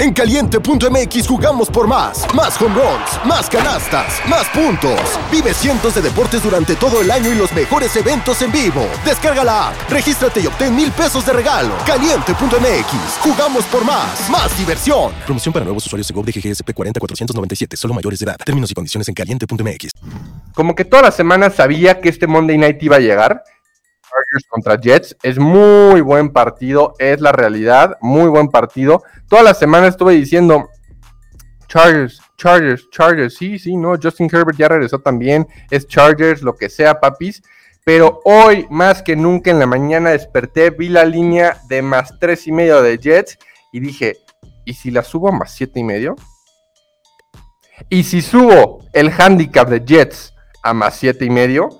En 0.00 0.14
caliente.mx 0.14 1.28
jugamos 1.28 1.68
por 1.68 1.86
más. 1.86 2.24
Más 2.34 2.58
home 2.58 2.74
runs, 2.74 3.26
más 3.26 3.50
canastas, 3.50 4.18
más 4.30 4.48
puntos. 4.48 4.98
Vive 5.30 5.52
cientos 5.52 5.94
de 5.94 6.00
deportes 6.00 6.42
durante 6.42 6.74
todo 6.74 7.02
el 7.02 7.10
año 7.10 7.30
y 7.30 7.34
los 7.34 7.52
mejores 7.52 7.94
eventos 7.96 8.40
en 8.40 8.50
vivo. 8.50 8.88
Descarga 9.04 9.44
la 9.44 9.68
app, 9.68 9.90
regístrate 9.90 10.40
y 10.40 10.46
obtén 10.46 10.74
mil 10.74 10.90
pesos 10.90 11.26
de 11.26 11.34
regalo. 11.34 11.74
Caliente.mx, 11.84 13.18
jugamos 13.20 13.64
por 13.66 13.84
más. 13.84 14.30
Más 14.30 14.56
diversión. 14.56 15.12
Promoción 15.26 15.52
para 15.52 15.66
nuevos 15.66 15.84
usuarios 15.84 16.08
de 16.08 16.14
GOV 16.14 16.24
de 16.24 16.32
GGSP 16.32 16.72
40497, 16.72 17.76
solo 17.76 17.92
mayores 17.92 18.20
de 18.20 18.24
edad. 18.24 18.36
Términos 18.42 18.70
y 18.70 18.74
condiciones 18.74 19.06
en 19.06 19.14
caliente.mx. 19.14 19.90
Como 20.54 20.74
que 20.74 20.86
toda 20.86 21.02
la 21.02 21.10
semana 21.10 21.50
sabía 21.50 22.00
que 22.00 22.08
este 22.08 22.26
Monday 22.26 22.56
Night 22.56 22.82
iba 22.82 22.96
a 22.96 23.00
llegar. 23.00 23.44
Chargers 24.10 24.46
contra 24.48 24.80
Jets. 24.80 25.16
Es 25.22 25.38
muy 25.38 26.00
buen 26.00 26.32
partido, 26.32 26.94
es 26.98 27.20
la 27.20 27.32
realidad. 27.32 27.96
Muy 28.00 28.28
buen 28.28 28.48
partido. 28.48 29.02
Toda 29.28 29.42
la 29.42 29.54
semana 29.54 29.86
estuve 29.86 30.14
diciendo 30.14 30.68
Chargers, 31.68 32.20
Chargers, 32.36 32.90
Chargers. 32.90 33.34
Sí, 33.34 33.58
sí, 33.58 33.76
no. 33.76 33.94
Justin 34.02 34.28
Herbert 34.32 34.58
ya 34.58 34.68
regresó 34.68 34.98
también. 34.98 35.46
Es 35.70 35.86
Chargers, 35.86 36.42
lo 36.42 36.54
que 36.54 36.68
sea, 36.68 36.98
papis. 37.00 37.42
Pero 37.84 38.20
hoy, 38.24 38.66
más 38.70 39.02
que 39.02 39.16
nunca 39.16 39.50
en 39.50 39.58
la 39.58 39.66
mañana, 39.66 40.10
desperté, 40.10 40.70
vi 40.70 40.88
la 40.88 41.04
línea 41.04 41.56
de 41.68 41.82
más 41.82 42.18
tres 42.18 42.46
y 42.46 42.52
medio 42.52 42.82
de 42.82 42.98
Jets 42.98 43.38
y 43.72 43.80
dije, 43.80 44.18
¿y 44.64 44.74
si 44.74 44.90
la 44.90 45.02
subo 45.02 45.28
a 45.28 45.32
más 45.32 45.54
siete 45.54 45.80
y 45.80 45.84
medio? 45.84 46.16
Y 47.88 48.04
si 48.04 48.20
subo 48.20 48.84
el 48.92 49.10
handicap 49.10 49.68
de 49.68 49.80
Jets 49.84 50.34
a 50.62 50.74
más 50.74 50.96
siete 50.96 51.24
y 51.24 51.30
medio, 51.30 51.70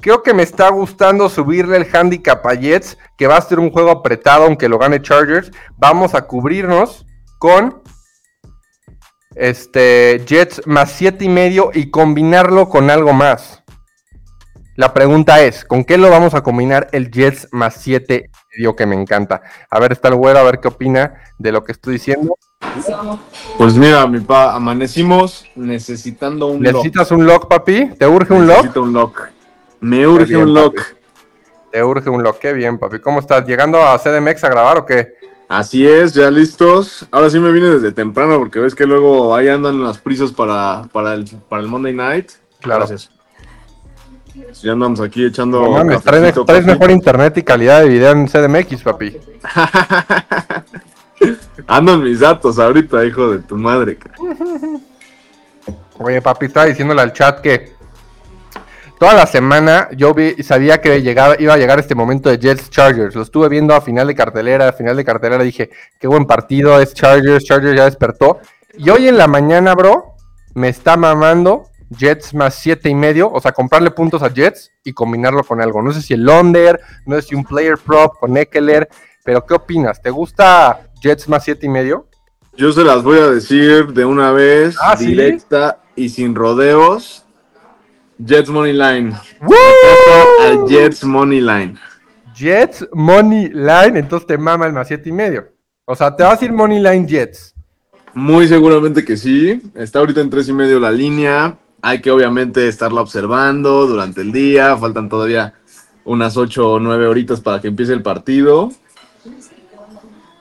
Creo 0.00 0.22
que 0.22 0.32
me 0.32 0.42
está 0.42 0.70
gustando 0.70 1.28
subirle 1.28 1.76
el 1.76 1.88
handicap 1.94 2.46
a 2.46 2.54
Jets, 2.54 2.96
que 3.18 3.26
va 3.26 3.36
a 3.36 3.40
ser 3.40 3.58
un 3.58 3.70
juego 3.70 3.90
apretado, 3.90 4.44
aunque 4.44 4.68
lo 4.68 4.78
gane 4.78 5.02
Chargers. 5.02 5.50
Vamos 5.76 6.14
a 6.14 6.22
cubrirnos 6.26 7.06
con 7.38 7.82
este 9.34 10.22
Jets 10.26 10.62
más 10.66 10.90
siete 10.92 11.26
y 11.26 11.28
medio 11.28 11.70
y 11.74 11.90
combinarlo 11.90 12.68
con 12.68 12.90
algo 12.90 13.12
más. 13.12 13.62
La 14.76 14.94
pregunta 14.94 15.42
es, 15.42 15.66
¿con 15.66 15.84
qué 15.84 15.98
lo 15.98 16.08
vamos 16.08 16.32
a 16.32 16.42
combinar 16.42 16.88
el 16.92 17.10
Jets 17.10 17.48
más 17.52 17.74
siete 17.74 18.30
y 18.32 18.58
medio 18.58 18.74
que 18.74 18.86
me 18.86 18.94
encanta? 18.94 19.42
A 19.68 19.78
ver, 19.78 19.92
está 19.92 20.08
el 20.08 20.14
güero, 20.14 20.38
a 20.38 20.44
ver 20.44 20.60
qué 20.60 20.68
opina 20.68 21.20
de 21.38 21.52
lo 21.52 21.62
que 21.62 21.72
estoy 21.72 21.94
diciendo. 21.94 22.34
Pues 23.58 23.74
mira, 23.74 24.06
mi 24.06 24.20
pa, 24.20 24.54
amanecimos 24.54 25.44
necesitando 25.54 26.46
un 26.46 26.60
¿Necesitas 26.60 27.10
un 27.10 27.26
lock, 27.26 27.48
papi? 27.48 27.90
¿Te 27.98 28.06
urge 28.06 28.32
un 28.32 28.46
lock? 28.46 28.56
Necesito 28.56 28.82
un 28.82 28.92
lock. 28.94 29.28
Me 29.80 30.06
urge 30.06 30.36
un 30.36 30.52
lock. 30.52 30.80
Te 31.72 31.82
urge 31.82 32.10
un 32.10 32.22
lock, 32.22 32.38
qué 32.38 32.52
bien, 32.52 32.78
papi. 32.78 32.98
¿Cómo 32.98 33.20
estás? 33.20 33.46
¿Llegando 33.46 33.82
a 33.82 33.98
CDMX 33.98 34.44
a 34.44 34.48
grabar 34.48 34.78
o 34.78 34.86
qué? 34.86 35.14
Así 35.48 35.86
es, 35.86 36.14
ya 36.14 36.30
listos. 36.30 37.06
Ahora 37.10 37.30
sí 37.30 37.40
me 37.40 37.50
vine 37.50 37.68
desde 37.68 37.92
temprano 37.92 38.38
porque 38.38 38.60
ves 38.60 38.74
que 38.74 38.86
luego 38.86 39.34
ahí 39.34 39.48
andan 39.48 39.82
las 39.82 39.98
prisas 39.98 40.32
para, 40.32 40.82
para, 40.92 41.14
el, 41.14 41.24
para 41.48 41.62
el 41.62 41.68
Monday 41.68 41.92
Night. 41.92 42.30
Claro. 42.60 42.86
Gracias. 42.86 43.10
Ya 44.62 44.72
andamos 44.72 45.00
aquí 45.00 45.24
echando. 45.24 45.60
No 45.60 45.70
mames, 45.72 46.02
traes, 46.02 46.34
traes 46.46 46.64
mejor 46.64 46.90
internet 46.90 47.36
y 47.38 47.42
calidad 47.42 47.80
de 47.80 47.88
video 47.88 48.12
en 48.12 48.28
CDMX, 48.28 48.82
papi. 48.82 49.18
Ando 51.66 51.94
en 51.94 52.04
mis 52.04 52.20
datos 52.20 52.58
ahorita, 52.58 53.04
hijo 53.04 53.32
de 53.32 53.38
tu 53.40 53.56
madre. 53.56 53.98
Oye, 55.98 56.22
papi, 56.22 56.46
estaba 56.46 56.66
diciéndole 56.66 57.02
al 57.02 57.12
chat 57.12 57.40
que 57.40 57.72
toda 59.00 59.14
la 59.14 59.26
semana 59.26 59.88
yo 59.96 60.12
vi, 60.12 60.34
sabía 60.42 60.82
que 60.82 61.00
llegaba, 61.00 61.34
iba 61.38 61.54
a 61.54 61.56
llegar 61.56 61.78
este 61.80 61.94
momento 61.94 62.28
de 62.28 62.38
Jets 62.38 62.68
Chargers. 62.68 63.14
Lo 63.14 63.22
estuve 63.22 63.48
viendo 63.48 63.74
a 63.74 63.80
final 63.80 64.06
de 64.06 64.14
cartelera, 64.14 64.68
a 64.68 64.72
final 64.74 64.94
de 64.94 65.04
cartelera 65.06 65.42
dije, 65.42 65.70
qué 65.98 66.06
buen 66.06 66.26
partido, 66.26 66.78
es 66.78 66.92
Chargers, 66.92 67.42
Chargers 67.44 67.78
ya 67.78 67.86
despertó. 67.86 68.40
Y 68.76 68.90
hoy 68.90 69.08
en 69.08 69.16
la 69.16 69.26
mañana, 69.26 69.74
bro, 69.74 70.16
me 70.54 70.68
está 70.68 70.98
mamando 70.98 71.64
Jets 71.88 72.34
más 72.34 72.54
siete 72.56 72.90
y 72.90 72.94
medio, 72.94 73.32
o 73.32 73.40
sea, 73.40 73.52
comprarle 73.52 73.90
puntos 73.90 74.22
a 74.22 74.28
Jets 74.28 74.70
y 74.84 74.92
combinarlo 74.92 75.44
con 75.44 75.62
algo. 75.62 75.80
No 75.80 75.92
sé 75.92 76.02
si 76.02 76.12
el 76.12 76.28
under, 76.28 76.78
no 77.06 77.16
sé 77.16 77.22
si 77.22 77.34
un 77.34 77.44
player 77.44 77.78
prop 77.78 78.18
con 78.20 78.36
Eckler, 78.36 78.86
pero 79.24 79.46
¿qué 79.46 79.54
opinas? 79.54 80.02
¿Te 80.02 80.10
gusta 80.10 80.90
Jets 81.00 81.26
más 81.26 81.42
siete 81.42 81.64
y 81.64 81.70
medio? 81.70 82.06
Yo 82.54 82.70
se 82.70 82.84
las 82.84 83.02
voy 83.02 83.18
a 83.18 83.28
decir 83.30 83.94
de 83.94 84.04
una 84.04 84.30
vez, 84.32 84.76
Ah, 84.78 84.94
¿sí? 84.94 85.06
directa 85.06 85.78
y 85.96 86.10
sin 86.10 86.34
rodeos. 86.34 87.19
Jets 88.24 88.48
Money 88.48 88.72
Line. 88.72 89.12
¡Woo! 89.42 89.54
Al 90.42 90.66
Jets 90.68 91.04
Money 91.04 91.40
Line. 91.40 91.74
Jets 92.34 92.86
Money 92.92 93.48
Line, 93.48 93.98
entonces 93.98 94.26
te 94.26 94.38
mama 94.38 94.66
el 94.66 94.72
más 94.72 94.88
siete 94.88 95.08
y 95.08 95.12
medio. 95.12 95.48
O 95.84 95.94
sea, 95.94 96.14
te 96.14 96.22
vas 96.22 96.40
a 96.40 96.44
ir 96.44 96.52
Money 96.52 96.80
Line 96.80 97.06
Jets. 97.06 97.54
Muy 98.14 98.48
seguramente 98.48 99.04
que 99.04 99.16
sí. 99.16 99.60
Está 99.74 100.00
ahorita 100.00 100.20
en 100.20 100.30
tres 100.30 100.48
y 100.48 100.52
medio 100.52 100.80
la 100.80 100.90
línea. 100.90 101.56
Hay 101.82 102.00
que 102.00 102.10
obviamente 102.10 102.68
estarla 102.68 103.00
observando 103.00 103.86
durante 103.86 104.20
el 104.20 104.32
día. 104.32 104.76
Faltan 104.76 105.08
todavía 105.08 105.54
unas 106.04 106.36
ocho 106.36 106.72
o 106.72 106.80
nueve 106.80 107.06
horitas 107.06 107.40
para 107.40 107.60
que 107.60 107.68
empiece 107.68 107.92
el 107.92 108.02
partido. 108.02 108.70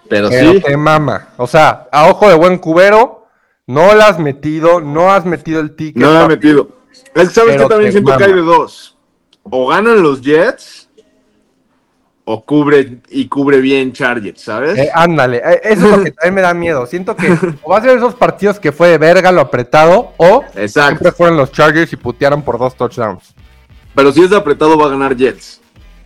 Pero, 0.09 0.29
Pero 0.29 0.53
sí, 0.53 0.59
te 0.61 0.75
mama. 0.75 1.29
O 1.37 1.45
sea, 1.45 1.87
a 1.91 2.09
ojo 2.09 2.27
de 2.27 2.35
buen 2.35 2.57
cubero, 2.57 3.27
no 3.67 3.93
la 3.93 4.07
has 4.07 4.19
metido, 4.19 4.81
no 4.81 5.11
has 5.11 5.25
metido 5.25 5.59
el 5.61 5.75
ticket. 5.75 6.01
no 6.01 6.11
la 6.11 6.19
he 6.19 6.23
papi. 6.23 6.35
metido. 6.35 6.78
Es 7.15 7.29
que 7.29 7.35
sabes 7.35 7.57
que 7.61 7.67
también 7.67 7.91
siento 7.91 8.17
que 8.17 8.23
hay 8.23 8.29
mama. 8.31 8.41
de 8.41 8.47
dos. 8.47 8.97
O 9.43 9.67
ganan 9.67 10.01
los 10.01 10.21
Jets 10.21 10.89
o 12.31 12.45
cubre 12.45 12.99
y 13.09 13.27
cubre 13.27 13.59
bien 13.59 13.91
Chargers, 13.91 14.41
¿sabes? 14.41 14.77
Eh, 14.77 14.91
ándale, 14.93 15.37
eh, 15.37 15.61
eso 15.63 15.85
es 15.85 15.97
lo 15.97 16.03
que 16.03 16.11
también 16.11 16.35
me 16.35 16.41
da 16.41 16.53
miedo. 16.53 16.85
Siento 16.85 17.15
que 17.15 17.31
o 17.63 17.71
va 17.71 17.79
a 17.79 17.81
ser 17.81 17.97
esos 17.97 18.13
partidos 18.13 18.59
que 18.59 18.71
fue 18.71 18.89
de 18.89 18.99
verga 18.99 19.31
lo 19.31 19.41
apretado, 19.41 20.13
o 20.17 20.43
Exacto. 20.55 20.89
siempre 20.89 21.11
fueron 21.11 21.37
los 21.37 21.51
Chargers 21.51 21.91
y 21.91 21.95
putearon 21.95 22.43
por 22.43 22.59
dos 22.59 22.75
touchdowns. 22.75 23.33
Pero 23.95 24.11
si 24.11 24.21
es 24.21 24.29
de 24.29 24.37
apretado 24.37 24.77
va 24.77 24.85
a 24.85 24.89
ganar 24.89 25.15
Jets. 25.15 25.59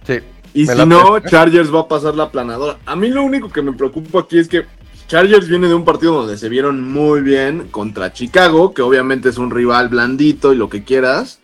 Sí. 0.08 0.20
Y 0.54 0.66
si 0.66 0.86
no. 0.86 1.20
Chargers 1.20 1.74
va 1.74 1.82
a 1.82 1.88
pasar 1.90 2.16
la 2.16 2.32
planadora. 2.32 2.78
A 2.86 2.96
mí 2.96 3.10
lo 3.10 3.24
único 3.24 3.50
que 3.50 3.62
me 3.62 3.74
preocupa 3.74 4.22
aquí 4.22 4.40
es 4.40 4.48
que 4.48 4.66
Chargers 5.14 5.48
viene 5.48 5.68
de 5.68 5.76
un 5.76 5.86
partido 5.86 6.12
donde 6.16 6.40
se 6.40 6.50
vieron 6.50 6.92
muy 6.92 7.22
bien 7.22 7.68
contra 7.70 8.12
Chicago, 8.14 8.74
que 8.74 8.82
obviamente 8.82 9.30
es 9.30 9.38
un 9.38 9.52
rival 9.52 9.90
blandito 9.90 10.54
y 10.54 10.56
lo 10.58 10.70
que 10.70 10.84
quieras. 10.84 11.38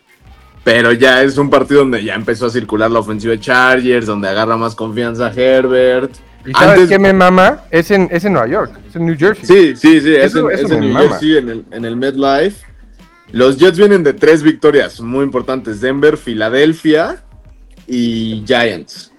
Pero 0.64 0.90
ya 0.90 1.22
es 1.22 1.38
un 1.38 1.50
partido 1.50 1.82
donde 1.82 2.02
ya 2.02 2.16
empezó 2.16 2.46
a 2.46 2.50
circular 2.50 2.90
la 2.90 2.98
ofensiva 2.98 3.30
de 3.30 3.38
Chargers, 3.38 4.06
donde 4.06 4.28
agarra 4.28 4.56
más 4.56 4.74
confianza 4.74 5.32
Herbert. 5.32 6.10
¿Y 6.44 6.50
sabes 6.50 6.68
Antes- 6.70 6.88
qué 6.88 6.98
me 6.98 7.12
mama? 7.12 7.60
Es 7.70 7.92
en, 7.92 8.08
es 8.10 8.24
en 8.24 8.32
Nueva 8.32 8.48
York, 8.48 8.72
es 8.88 8.96
en 8.96 9.06
New 9.06 9.16
Jersey. 9.16 9.46
Sí, 9.46 9.76
sí, 9.76 10.00
sí, 10.00 10.16
es 10.16 10.24
Eso- 10.32 10.50
en, 10.50 10.58
eso 10.58 10.66
es 10.66 10.72
en 10.72 10.80
me 10.80 10.86
New 10.86 10.94
mama. 10.94 11.08
Jersey, 11.10 11.36
en 11.36 11.48
el, 11.50 11.64
en 11.70 11.84
el 11.84 11.94
MetLife. 11.94 12.66
Los 13.30 13.56
Jets 13.56 13.78
vienen 13.78 14.02
de 14.02 14.14
tres 14.14 14.42
victorias 14.42 15.00
muy 15.00 15.22
importantes: 15.22 15.80
Denver, 15.80 16.16
Filadelfia 16.16 17.22
y 17.86 18.42
Giants. 18.44 19.12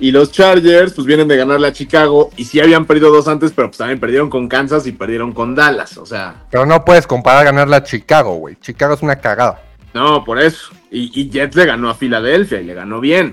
Y 0.00 0.10
los 0.10 0.32
Chargers, 0.32 0.92
pues 0.94 1.06
vienen 1.06 1.28
de 1.28 1.36
ganarle 1.36 1.68
a 1.68 1.72
Chicago. 1.72 2.30
Y 2.36 2.44
sí 2.44 2.60
habían 2.60 2.84
perdido 2.84 3.10
dos 3.12 3.28
antes, 3.28 3.52
pero 3.54 3.68
pues 3.68 3.78
también 3.78 4.00
perdieron 4.00 4.28
con 4.28 4.48
Kansas 4.48 4.86
y 4.86 4.92
perdieron 4.92 5.32
con 5.32 5.54
Dallas. 5.54 5.96
O 5.98 6.04
sea, 6.06 6.44
Pero 6.50 6.66
no 6.66 6.84
puedes 6.84 7.06
comparar 7.06 7.44
ganarle 7.44 7.76
a 7.76 7.82
Chicago, 7.84 8.34
güey. 8.34 8.56
Chicago 8.60 8.94
es 8.94 9.02
una 9.02 9.16
cagada. 9.16 9.62
no, 9.94 10.24
por 10.24 10.40
eso. 10.40 10.72
Y, 10.90 11.10
y 11.20 11.30
Jets 11.30 11.54
le 11.56 11.66
ganó 11.66 11.88
a 11.90 11.94
Filadelfia 11.94 12.60
y 12.60 12.64
le 12.64 12.74
ganó 12.74 13.00
bien. 13.00 13.32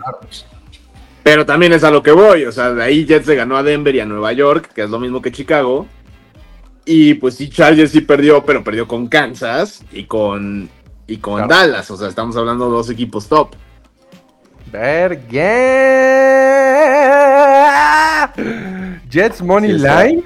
Pero 1.23 1.45
también 1.45 1.73
es 1.73 1.83
a 1.83 1.91
lo 1.91 2.01
que 2.03 2.11
voy. 2.11 2.45
O 2.45 2.51
sea, 2.51 2.72
de 2.73 2.83
ahí 2.83 3.05
Jets 3.05 3.28
le 3.28 3.35
ganó 3.35 3.57
a 3.57 3.63
Denver 3.63 3.93
y 3.95 3.99
a 3.99 4.05
Nueva 4.05 4.31
York, 4.33 4.72
que 4.73 4.83
es 4.83 4.89
lo 4.89 4.99
mismo 4.99 5.22
que 5.22 5.31
Chicago. 5.31 5.88
Y 6.85 7.16
pues 7.16 7.35
sí, 7.35 7.49
Chargers 7.49 7.91
sí 7.91 8.01
perdió, 8.01 8.43
pero 8.45 8.63
perdió 8.63 8.88
con 8.88 9.07
Kansas 9.07 9.83
y 9.91 10.05
con, 10.05 10.69
y 11.07 11.17
con 11.17 11.35
Claro. 11.45 11.47
Dallas. 11.53 11.91
O 11.91 11.97
sea, 11.97 12.07
estamos 12.07 12.35
hablando 12.38 12.66
de 12.66 12.72
dos 12.72 12.89
equipos 12.89 13.28
top. 13.28 13.49
Verga. 14.72 16.41
Jets 19.11 19.41
Money 19.41 19.77
Sí. 19.77 19.85
Line. 19.85 20.23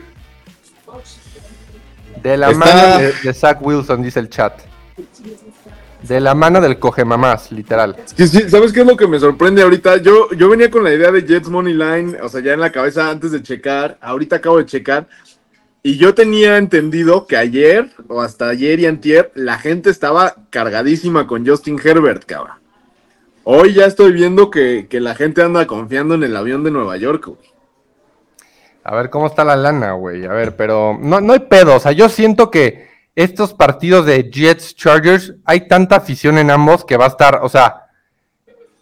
De 2.22 2.38
la 2.38 2.52
Está- 2.52 2.66
mano 2.66 3.00
de, 3.00 3.14
de 3.24 3.34
Zach 3.34 3.58
Wilson, 3.62 4.02
dice 4.02 4.20
el 4.20 4.30
chat. 4.30 4.54
De 6.02 6.20
la 6.20 6.36
mano 6.36 6.62
del 6.62 6.78
coge 6.80 7.04
mamás, 7.04 7.52
literal. 7.52 7.96
Que 8.16 8.28
sí, 8.28 8.48
¿Sabes 8.50 8.72
qué 8.72 8.82
es 8.82 8.88
lo 8.88 8.96
que 8.96 9.08
me 9.08 9.20
sorprende 9.20 9.64
ahorita? 9.64 9.98
Yo, 9.98 10.30
yo 10.32 10.50
venía 10.50 10.70
con 10.70 10.84
la 10.84 10.94
idea 10.94 11.12
de 11.12 11.24
Jets 11.24 11.50
Money 11.50 11.74
Line, 11.74 12.18
o 12.22 12.30
sea, 12.30 12.42
ya 12.42 12.54
en 12.54 12.60
la 12.60 12.72
cabeza 12.72 13.10
antes 13.10 13.32
de 13.32 13.42
checar. 13.42 13.98
Ahorita 14.02 14.36
acabo 14.38 14.58
de 14.60 14.66
checar. 14.66 15.08
Y 15.82 15.98
yo 15.98 16.14
tenía 16.16 16.58
entendido 16.58 17.28
que 17.28 17.38
ayer, 17.38 17.90
o 18.08 18.22
hasta 18.22 18.50
ayer 18.50 18.80
y 18.80 18.86
antier, 18.88 19.32
la 19.36 19.58
gente 19.60 19.90
estaba 19.90 20.36
cargadísima 20.50 21.28
con 21.28 21.46
Justin 21.46 21.80
Herbert, 21.84 22.26
cabrón. 22.26 22.58
Hoy 23.44 23.74
ya 23.74 23.86
estoy 23.86 24.12
viendo 24.12 24.50
que, 24.50 24.88
que 24.90 25.00
la 25.00 25.14
gente 25.14 25.44
anda 25.44 25.68
confiando 25.68 26.16
en 26.16 26.24
el 26.24 26.36
avión 26.36 26.64
de 26.64 26.72
Nueva 26.72 26.98
York, 26.98 27.26
güey. 27.28 27.55
A 28.86 28.96
ver 28.96 29.10
cómo 29.10 29.28
está 29.28 29.44
la 29.44 29.56
lana, 29.56 29.94
güey. 29.94 30.26
A 30.26 30.32
ver, 30.32 30.56
pero 30.56 30.98
no, 31.02 31.20
no 31.20 31.34
hay 31.34 31.40
pedo. 31.40 31.76
O 31.76 31.80
sea, 31.80 31.92
yo 31.92 32.08
siento 32.08 32.52
que 32.52 32.88
estos 33.16 33.54
partidos 33.54 34.06
de 34.06 34.30
Jets 34.32 34.76
Chargers 34.76 35.34
hay 35.44 35.68
tanta 35.68 35.98
afición 35.98 36.38
en 36.38 36.52
ambos 36.52 36.86
que 36.86 36.96
va 36.96 37.06
a 37.06 37.10
estar, 37.10 37.40
o 37.42 37.50
sea, 37.50 37.86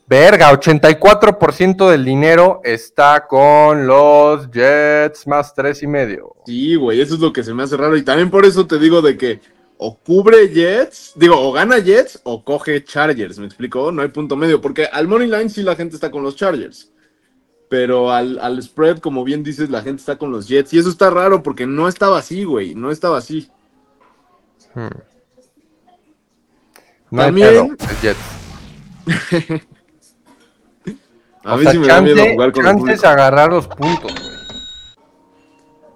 Verga, 0.06 0.52
84% 0.52 1.90
del 1.90 2.04
dinero 2.04 2.60
está 2.64 3.26
con 3.26 3.88
los 3.88 4.52
Jets 4.52 5.26
más 5.26 5.56
tres 5.56 5.82
y 5.82 5.88
medio. 5.88 6.36
Sí, 6.46 6.76
güey, 6.76 7.00
eso 7.00 7.16
es 7.16 7.22
lo 7.22 7.32
que 7.32 7.42
se 7.42 7.54
me 7.54 7.64
hace 7.64 7.78
raro. 7.78 7.96
Y 7.96 8.04
también 8.04 8.30
por 8.30 8.46
eso 8.46 8.68
te 8.68 8.78
digo 8.78 9.02
de 9.02 9.18
que 9.18 9.40
o 9.78 9.98
cubre 9.98 10.50
Jets, 10.50 11.14
digo, 11.16 11.40
o 11.40 11.52
gana 11.52 11.80
Jets 11.80 12.20
o 12.24 12.44
coge 12.44 12.84
Chargers, 12.84 13.40
¿me 13.40 13.46
explico? 13.46 13.92
No 13.92 14.02
hay 14.02 14.10
punto 14.10 14.36
medio, 14.36 14.62
porque 14.62 14.86
al 14.86 15.08
Money 15.08 15.30
Line 15.30 15.50
sí 15.50 15.64
la 15.64 15.76
gente 15.76 15.96
está 15.96 16.12
con 16.12 16.22
los 16.22 16.36
Chargers. 16.36 16.93
Pero 17.74 18.12
al, 18.12 18.38
al 18.38 18.62
spread, 18.62 19.00
como 19.00 19.24
bien 19.24 19.42
dices, 19.42 19.72
la 19.72 19.82
gente 19.82 20.00
está 20.02 20.16
con 20.16 20.32
los 20.32 20.48
Jets. 20.48 20.72
Y 20.74 20.78
eso 20.78 20.90
está 20.90 21.10
raro 21.10 21.42
porque 21.42 21.66
no 21.66 21.88
estaba 21.88 22.20
así, 22.20 22.44
güey. 22.44 22.76
No 22.76 22.92
estaba 22.92 23.18
así. 23.18 23.50
Hmm. 24.76 24.90
No 27.10 27.22
También- 27.24 27.76
Jets. 28.00 28.20
A 31.44 31.56
O 31.56 31.58
mí 31.58 31.64
sea, 31.64 31.72
sí 31.72 31.80
me 31.80 31.88
da 31.88 32.00
miedo 32.00 32.24
jugar 32.32 32.52
con 32.52 32.68
el 32.90 33.06
agarrar 33.06 33.50
los 33.50 33.68
puntos, 33.68 34.12
güey. 34.14 34.36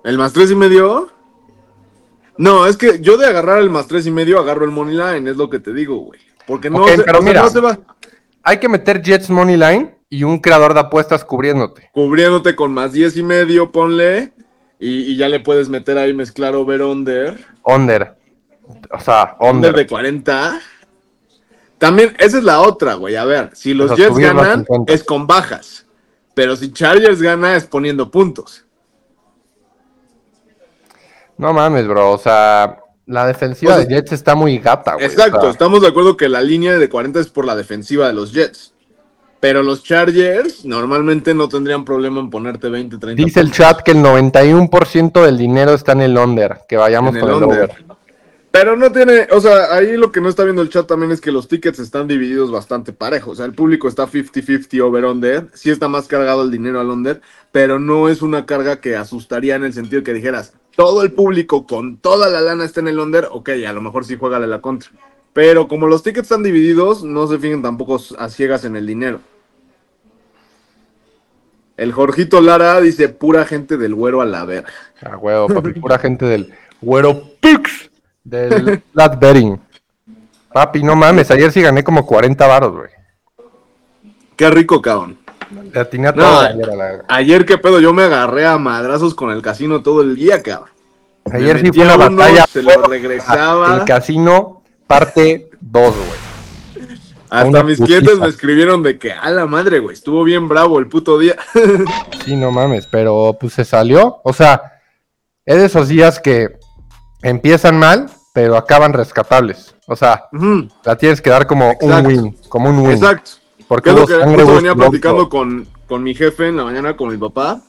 ¿El 0.04 0.18
más 0.18 0.34
tres 0.34 0.50
y 0.50 0.56
medio? 0.56 1.12
No, 2.40 2.66
es 2.66 2.76
que 2.76 3.00
yo 3.02 3.18
de 3.18 3.28
agarrar 3.28 3.60
el 3.60 3.70
más 3.70 3.86
tres 3.86 4.08
y 4.08 4.12
medio 4.12 4.40
agarro 4.40 4.66
el 4.66 4.72
money 4.72 4.96
line, 4.98 5.30
es 5.30 5.38
lo 5.38 5.48
que 5.48 5.60
te 5.60 5.74
digo, 5.74 5.98
güey. 5.98 6.20
Porque 6.48 6.72
no, 6.72 6.82
Ok, 6.82 6.90
se, 6.90 7.04
pero 7.04 7.22
mira. 7.22 7.44
no 7.44 7.50
se 7.52 7.60
va 7.60 7.78
Hay 8.42 8.58
que 8.60 8.68
meter 8.68 9.00
Jets 9.04 9.30
Money 9.30 9.58
Line 9.58 9.97
y 10.10 10.24
un 10.24 10.40
creador 10.40 10.74
de 10.74 10.80
apuestas 10.82 11.26
cubriéndote. 11.26 11.90
cubriéndote 11.94 12.56
con 12.56 12.74
más 12.74 12.94
diez 12.94 13.18
y 13.18 13.24
medio, 13.24 13.72
ponle. 13.72 14.34
Y, 14.80 15.12
y 15.12 15.18
ya 15.18 15.28
le 15.28 15.40
puedes 15.40 15.70
meter 15.70 15.98
ahí 15.98 16.14
mezclar 16.14 16.56
over 16.56 16.82
under. 16.82 17.46
O 17.64 19.00
sea, 19.00 19.36
Under 19.40 19.56
under. 19.56 19.76
de 19.76 19.88
40. 19.88 20.60
También, 21.78 22.16
esa 22.20 22.38
es 22.38 22.44
la 22.44 22.62
otra, 22.62 22.94
güey. 22.96 23.16
A 23.16 23.26
ver, 23.26 23.52
si 23.54 23.74
los 23.74 23.92
O 23.92 23.96
sea, 23.96 24.08
Jets 24.08 24.18
ganan, 24.18 24.66
50. 24.66 24.94
es 24.94 25.04
con 25.04 25.26
bajas. 25.28 25.86
Pero 26.34 26.56
si 26.56 26.72
Chargers 26.72 27.22
gana, 27.22 27.56
es 27.56 27.66
poniendo 27.66 28.12
puntos. 28.12 28.66
No 31.38 31.54
mames, 31.54 31.88
bro. 31.88 32.12
O 32.12 32.18
sea, 32.18 32.80
la 33.06 33.26
defensiva 33.26 33.74
O 33.74 33.78
sea, 33.78 33.86
de 33.86 33.96
Jets 33.96 34.12
está 34.12 34.36
muy 34.36 34.58
gata, 34.60 34.94
güey. 34.94 35.06
Exacto, 35.06 35.38
O 35.38 35.42
sea, 35.42 35.50
estamos 35.52 35.82
de 35.82 35.88
acuerdo 35.88 36.18
que 36.18 36.30
la 36.30 36.42
línea 36.42 36.78
de 36.78 36.90
40 36.90 37.20
es 37.20 37.30
por 37.30 37.46
la 37.46 37.56
defensiva 37.56 38.08
de 38.08 38.14
los 38.14 38.32
Jets. 38.34 38.74
Pero 39.40 39.62
los 39.62 39.84
Chargers 39.84 40.66
normalmente 40.66 41.34
no 41.34 41.48
tendrían 41.48 41.86
problema 41.86 42.20
en 42.20 42.30
ponerte 42.30 42.70
20, 42.70 42.98
30 42.98 43.24
dice 43.24 43.40
el 43.40 43.52
chat 43.52 43.82
que 43.82 43.92
el 43.92 43.98
91% 43.98 45.24
del 45.24 45.38
dinero 45.38 45.74
está 45.74 45.92
en 45.92 46.02
el 46.02 46.18
under. 46.18 46.62
Que 46.68 46.78
vayamos 46.78 47.14
en 47.16 47.22
con 47.22 47.30
el 47.30 47.36
el 47.36 47.44
under. 47.44 47.64
over. 47.64 47.98
Pero 48.50 48.76
no 48.76 48.92
tiene, 48.92 49.28
o 49.32 49.40
sea, 49.40 49.76
ahí 49.76 49.98
lo 49.98 50.12
que 50.12 50.20
no 50.20 50.30
está 50.30 50.44
viendo 50.44 50.64
el 50.64 50.70
chat 50.70 50.88
también 50.88 51.12
es 51.12 51.22
que 51.22 51.32
los 51.32 51.48
tickets 51.48 51.78
están 51.78 52.08
divididos 52.08 52.50
bastante 52.50 52.92
parejos. 52.92 53.34
O 53.34 53.36
sea, 53.36 53.46
el 53.46 53.54
público 53.54 53.88
está 53.88 54.08
50-50 54.08 54.82
over-under. 54.82 55.48
Sí 55.54 55.70
está 55.70 55.88
más 55.88 56.08
cargado 56.08 56.42
el 56.42 56.50
dinero 56.50 56.80
al 56.80 56.90
under, 56.90 57.22
pero 57.52 57.78
no 57.78 58.10
es 58.10 58.24
una 58.24 58.48
carga 58.48 58.82
que 58.82 58.96
asustaría 58.96 59.56
en 59.56 59.66
el 59.66 59.74
sentido 59.74 60.02
que 60.02 60.14
dijeras, 60.14 60.54
todo 60.76 61.04
el 61.04 61.12
público 61.12 61.68
con 61.68 61.98
toda 61.98 62.30
la 62.30 62.42
lana 62.42 62.66
está 62.66 62.80
en 62.80 62.88
el 62.88 63.00
under, 63.00 63.28
ok, 63.32 63.50
a 63.68 63.74
lo 63.74 63.82
mejor 63.82 64.06
sí 64.06 64.18
juega 64.20 64.40
de 64.40 64.48
la 64.48 64.60
contra. 64.60 64.90
Pero 65.38 65.68
como 65.68 65.86
los 65.86 66.02
tickets 66.02 66.32
están 66.32 66.42
divididos, 66.42 67.04
no 67.04 67.28
se 67.28 67.38
fijen 67.38 67.62
tampoco 67.62 68.00
a 68.18 68.28
ciegas 68.28 68.66
en 68.66 68.76
el 68.76 68.88
dinero. 68.88 69.20
El 71.78 71.92
Jorgito 71.92 72.42
Lara 72.42 72.82
dice, 72.82 73.08
pura 73.08 73.46
gente 73.46 73.78
del 73.78 73.94
güero 73.94 74.22
a 74.22 74.26
la 74.26 74.46
verga. 74.46 74.68
Ah, 75.00 75.16
huevo, 75.16 75.48
papi. 75.48 75.80
Pura 75.80 76.00
gente 76.00 76.26
del 76.26 76.52
güero 76.82 77.22
Pix. 77.40 77.92
Del 78.24 78.82
flat 78.94 79.20
betting. 79.20 79.60
Papi, 80.52 80.82
no 80.82 80.96
mames. 80.96 81.30
Ayer 81.30 81.52
sí 81.52 81.62
gané 81.62 81.84
como 81.84 82.04
40 82.04 82.48
varos, 82.48 82.74
güey. 82.76 82.90
Qué 84.36 84.50
rico, 84.50 84.82
cabrón. 84.82 85.20
Le 85.72 85.80
atiné 85.80 86.08
a 86.08 86.14
No, 86.14 86.24
todo 86.24 86.40
ayer 86.40 86.70
a 86.72 86.76
la 86.76 86.86
verga. 86.86 87.06
Ayer, 87.10 87.46
qué 87.46 87.60
pedo, 87.60 87.80
yo 87.80 87.94
me 87.94 88.02
agarré 88.02 88.48
a 88.48 88.58
madrazos 88.58 89.14
con 89.14 89.30
el 89.30 89.44
casino 89.44 89.84
todo 89.84 90.02
el 90.02 90.16
día, 90.16 90.42
cabrón. 90.42 90.72
Ayer 91.32 91.58
Me 91.58 91.62
sí 91.62 91.72
fue 91.74 91.84
una 91.86 91.96
uno, 92.08 92.16
batalla. 92.18 92.48
se 92.48 92.64
lo 92.64 92.72
regresaba. 92.88 93.76
El 93.76 93.84
casino, 93.86 94.57
parte 94.88 95.50
2, 95.62 95.96
güey. 95.96 96.28
Hasta 97.30 97.64
mis 97.64 97.78
putiza. 97.78 97.86
clientes 98.00 98.20
me 98.20 98.28
escribieron 98.30 98.84
de 98.84 98.98
que, 98.98 99.12
a 99.12 99.30
la 99.32 99.46
madre, 99.46 99.80
güey, 99.80 99.94
estuvo 99.94 100.24
bien 100.24 100.48
bravo 100.48 100.80
el 100.80 100.88
puto 100.88 101.18
día. 101.20 101.36
Sí, 102.26 102.36
no 102.36 102.52
mames, 102.52 102.88
pero 102.88 103.38
pues 103.40 103.54
se 103.54 103.64
salió. 103.64 104.20
O 104.24 104.34
sea, 104.34 104.80
es 105.46 105.58
de 105.58 105.66
esos 105.66 105.88
días 105.88 106.20
que 106.20 106.58
empiezan 107.22 107.80
mal, 107.80 108.10
pero 108.34 108.58
acaban 108.58 108.92
rescatables. 108.94 109.76
O 109.88 109.96
sea, 109.96 110.26
la 110.84 110.98
tienes 110.98 111.22
que 111.22 111.30
dar 111.30 111.48
como 111.48 111.72
Exacto. 111.72 111.96
un 111.98 112.06
win, 112.06 112.38
como 112.50 112.70
un 112.70 112.80
win. 112.80 112.92
Exacto. 112.92 113.32
Porque 113.68 113.90
Que 113.94 113.96
es 113.96 114.02
lo 114.02 114.08
que 114.08 114.44
venía 114.44 114.76
platicando 114.76 115.30
con, 115.30 115.68
con 115.88 116.04
mi 116.04 116.14
jefe 116.14 116.48
en 116.50 116.58
la 116.58 116.66
mañana, 116.66 116.98
con 116.98 117.10
mi 117.10 117.18
papá. 117.18 117.62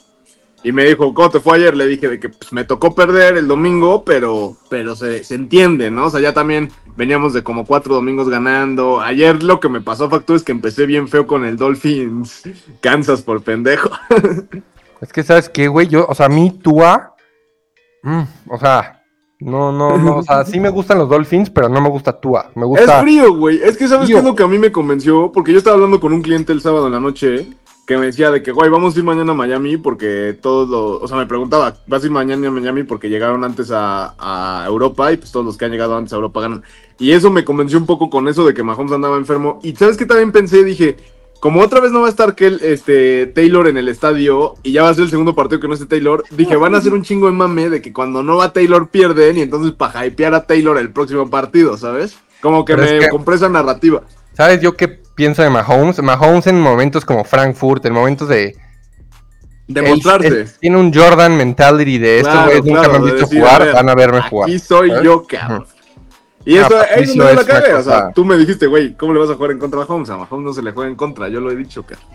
Y 0.64 0.72
me 0.72 0.84
dijo, 0.84 1.14
¿cómo 1.14 1.30
te 1.30 1.38
fue 1.40 1.56
ayer? 1.56 1.76
Le 1.76 1.86
dije 1.86 2.08
de 2.08 2.18
que 2.18 2.30
pues, 2.30 2.52
me 2.52 2.64
tocó 2.64 2.94
perder 2.94 3.36
el 3.36 3.46
domingo, 3.46 4.04
pero, 4.04 4.56
pero 4.68 4.96
se, 4.96 5.22
se 5.22 5.36
entiende, 5.36 5.90
¿no? 5.90 6.06
O 6.06 6.10
sea, 6.10 6.20
ya 6.20 6.32
también 6.34 6.70
veníamos 6.96 7.32
de 7.32 7.44
como 7.44 7.64
cuatro 7.64 7.94
domingos 7.94 8.28
ganando. 8.28 9.00
Ayer 9.00 9.42
lo 9.42 9.60
que 9.60 9.68
me 9.68 9.80
pasó, 9.80 10.10
factor, 10.10 10.34
es 10.36 10.42
que 10.42 10.50
empecé 10.52 10.84
bien 10.84 11.06
feo 11.06 11.26
con 11.28 11.44
el 11.44 11.56
Dolphins 11.56 12.42
Kansas 12.80 13.22
por 13.22 13.42
pendejo. 13.42 13.90
Es 15.00 15.12
que, 15.12 15.22
¿sabes 15.22 15.48
qué, 15.48 15.68
güey? 15.68 15.86
Yo, 15.86 16.06
o 16.08 16.14
sea, 16.16 16.26
a 16.26 16.28
mí, 16.28 16.50
Tua, 16.60 17.14
mm, 18.02 18.22
o 18.50 18.58
sea, 18.58 19.00
no, 19.38 19.70
no, 19.70 19.96
no, 19.96 20.16
o 20.16 20.22
sea, 20.24 20.44
sí 20.44 20.58
me 20.58 20.70
gustan 20.70 20.98
los 20.98 21.08
Dolphins, 21.08 21.50
pero 21.50 21.68
no 21.68 21.80
me 21.80 21.88
gusta 21.88 22.12
Tua. 22.18 22.50
Me 22.56 22.62
Es 22.62 22.66
gusta. 22.68 23.00
frío, 23.02 23.32
güey. 23.32 23.60
Es 23.62 23.76
que 23.76 23.86
sabes 23.86 24.08
qué 24.08 24.18
es 24.18 24.24
lo 24.24 24.34
que 24.34 24.42
a 24.42 24.48
mí 24.48 24.58
me 24.58 24.72
convenció, 24.72 25.30
porque 25.30 25.52
yo 25.52 25.58
estaba 25.58 25.74
hablando 25.76 26.00
con 26.00 26.12
un 26.12 26.20
cliente 26.20 26.52
el 26.52 26.60
sábado 26.60 26.86
en 26.88 26.94
la 26.94 26.98
noche 26.98 27.46
que 27.88 27.96
me 27.96 28.04
decía 28.04 28.30
de 28.30 28.42
que, 28.42 28.52
güey, 28.52 28.68
vamos 28.68 28.94
a 28.94 28.98
ir 28.98 29.04
mañana 29.06 29.32
a 29.32 29.34
Miami 29.34 29.78
porque 29.78 30.36
todos 30.42 30.68
los, 30.68 31.02
o 31.02 31.08
sea, 31.08 31.16
me 31.16 31.24
preguntaba, 31.24 31.74
¿vas 31.86 32.02
a 32.02 32.06
ir 32.06 32.12
mañana 32.12 32.46
a 32.46 32.50
Miami 32.50 32.82
porque 32.82 33.08
llegaron 33.08 33.42
antes 33.44 33.70
a, 33.72 34.14
a 34.18 34.66
Europa 34.66 35.10
y 35.10 35.16
pues 35.16 35.32
todos 35.32 35.46
los 35.46 35.56
que 35.56 35.64
han 35.64 35.70
llegado 35.70 35.96
antes 35.96 36.12
a 36.12 36.16
Europa 36.16 36.42
ganan? 36.42 36.62
Y 36.98 37.12
eso 37.12 37.30
me 37.30 37.46
convenció 37.46 37.78
un 37.78 37.86
poco 37.86 38.10
con 38.10 38.28
eso 38.28 38.46
de 38.46 38.52
que 38.52 38.62
Mahomes 38.62 38.92
andaba 38.92 39.16
enfermo. 39.16 39.58
Y 39.62 39.74
sabes 39.74 39.96
qué 39.96 40.04
también 40.04 40.32
pensé, 40.32 40.64
dije, 40.64 40.96
como 41.40 41.62
otra 41.62 41.80
vez 41.80 41.90
no 41.90 42.02
va 42.02 42.08
a 42.08 42.10
estar 42.10 42.34
que 42.34 42.58
este 42.60 43.26
Taylor 43.26 43.66
en 43.68 43.78
el 43.78 43.88
estadio 43.88 44.56
y 44.62 44.72
ya 44.72 44.82
va 44.82 44.90
a 44.90 44.94
ser 44.94 45.04
el 45.04 45.10
segundo 45.10 45.34
partido 45.34 45.58
que 45.58 45.68
no 45.68 45.72
esté 45.72 45.86
Taylor, 45.86 46.24
dije, 46.30 46.56
van 46.56 46.74
a 46.74 46.78
hacer 46.78 46.92
un 46.92 47.04
chingo 47.04 47.24
de 47.28 47.32
mame 47.32 47.70
de 47.70 47.80
que 47.80 47.94
cuando 47.94 48.22
no 48.22 48.36
va 48.36 48.52
Taylor 48.52 48.90
pierden 48.90 49.38
y 49.38 49.40
entonces 49.40 49.72
para 49.72 50.04
hypear 50.04 50.34
a 50.34 50.46
Taylor 50.46 50.76
el 50.76 50.90
próximo 50.92 51.30
partido, 51.30 51.78
¿sabes? 51.78 52.18
Como 52.42 52.66
que 52.66 52.74
Pero 52.74 52.84
es 52.86 52.92
me 52.92 52.98
que- 53.06 53.08
compré 53.08 53.36
esa 53.36 53.48
narrativa. 53.48 54.02
¿Sabes 54.34 54.60
yo 54.60 54.76
qué 54.76 55.00
pienso 55.18 55.42
de 55.42 55.50
Mahomes? 55.50 56.00
Mahomes 56.00 56.46
en 56.46 56.58
momentos 56.60 57.04
como 57.04 57.24
Frankfurt, 57.24 57.84
en 57.84 57.92
momentos 57.92 58.28
de. 58.28 58.56
De 59.66 59.80
él- 59.80 59.88
mostrarse. 59.88 60.28
él 60.28 60.48
tiene 60.60 60.76
un 60.78 60.94
Jordan 60.94 61.36
mentality 61.36 61.98
de 61.98 62.18
estos 62.20 62.32
Claro, 62.32 62.46
güeyes 62.46 62.64
nunca 62.64 62.78
claro, 62.80 62.92
me 62.92 62.98
han 62.98 63.04
de 63.04 63.10
visto 63.12 63.26
decir, 63.26 63.40
jugar, 63.42 63.60
a 63.60 63.64
ver, 63.66 63.74
van 63.74 63.88
a 63.90 63.94
verme 63.94 64.18
Aquí 64.18 64.28
jugar. 64.30 64.50
soy 64.60 64.88
¿sabes? 64.88 65.04
yo, 65.04 65.26
cabrón. 65.26 65.66
Y 66.46 66.56
Ah, 66.56 66.60
eso 66.62 66.80
es 66.82 66.88
Patricio 66.88 67.22
donde 67.22 67.34
la 67.34 67.40
es 67.42 67.46
una 67.46 67.54
cagué. 67.60 67.72
O 67.74 67.76
cosa- 67.76 67.90
sea, 67.90 68.12
tú 68.14 68.24
me 68.24 68.36
dijiste, 68.38 68.66
güey, 68.66 68.94
¿cómo 68.96 69.12
le 69.12 69.18
vas 69.20 69.28
a 69.28 69.34
jugar 69.34 69.50
en 69.50 69.58
contra 69.58 69.82
a 69.82 69.84
Mahomes? 69.84 70.08
A 70.08 70.16
Mahomes 70.16 70.46
no 70.46 70.52
se 70.54 70.62
le 70.62 70.72
juega 70.72 70.88
en 70.88 70.96
contra, 70.96 71.28
yo 71.28 71.40
lo 71.40 71.50
he 71.50 71.56
dicho, 71.56 71.82
cabrón. 71.82 72.06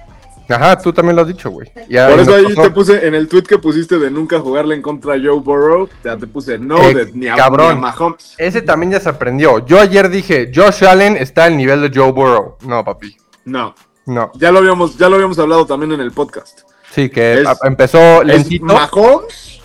Ajá, 0.50 0.78
tú 0.78 0.92
también 0.92 1.16
lo 1.16 1.22
has 1.22 1.28
dicho, 1.28 1.50
güey. 1.50 1.70
Por 1.74 2.20
eso 2.20 2.36
ahí 2.36 2.54
te 2.54 2.70
puse, 2.72 3.08
en 3.08 3.16
el 3.16 3.28
tweet 3.28 3.44
que 3.44 3.58
pusiste 3.58 3.98
de 3.98 4.12
nunca 4.12 4.40
jugarle 4.40 4.76
en 4.76 4.82
contra 4.82 5.14
a 5.14 5.18
Joe 5.18 5.40
Burrow, 5.40 5.88
ya 6.04 6.18
te 6.18 6.28
puse 6.28 6.60
no 6.60 6.78
Eh, 6.78 6.94
de, 6.94 7.12
ni, 7.14 7.28
a, 7.28 7.36
cabrón. 7.36 7.68
ni 7.68 7.74
a 7.74 7.76
Mahomes. 7.82 8.36
Ese 8.38 8.62
también 8.62 8.92
ya 8.92 9.00
se 9.00 9.10
aprendió. 9.10 9.66
Yo 9.66 9.80
ayer 9.80 10.10
dije, 10.10 10.52
Josh 10.54 10.84
Allen 10.86 11.16
está 11.18 11.46
al 11.46 11.56
nivel 11.58 11.82
de 11.82 11.92
Joe 11.98 12.12
Burrow. 12.12 12.58
No, 12.66 12.84
papi. 12.84 13.16
No, 13.46 13.74
No. 14.06 14.32
ya 14.36 14.52
lo 14.52 14.60
habíamos, 14.60 14.98
ya 14.98 15.08
lo 15.10 15.16
habíamos 15.16 15.40
hablado 15.40 15.66
también 15.66 15.94
en 15.94 16.02
el 16.02 16.12
podcast. 16.12 16.62
Sí, 16.92 17.10
que 17.10 17.42
Es- 17.42 17.48
empezó 17.64 18.22
Es 18.22 18.28
lentito. 18.28 18.66
Mahomes 18.66 19.62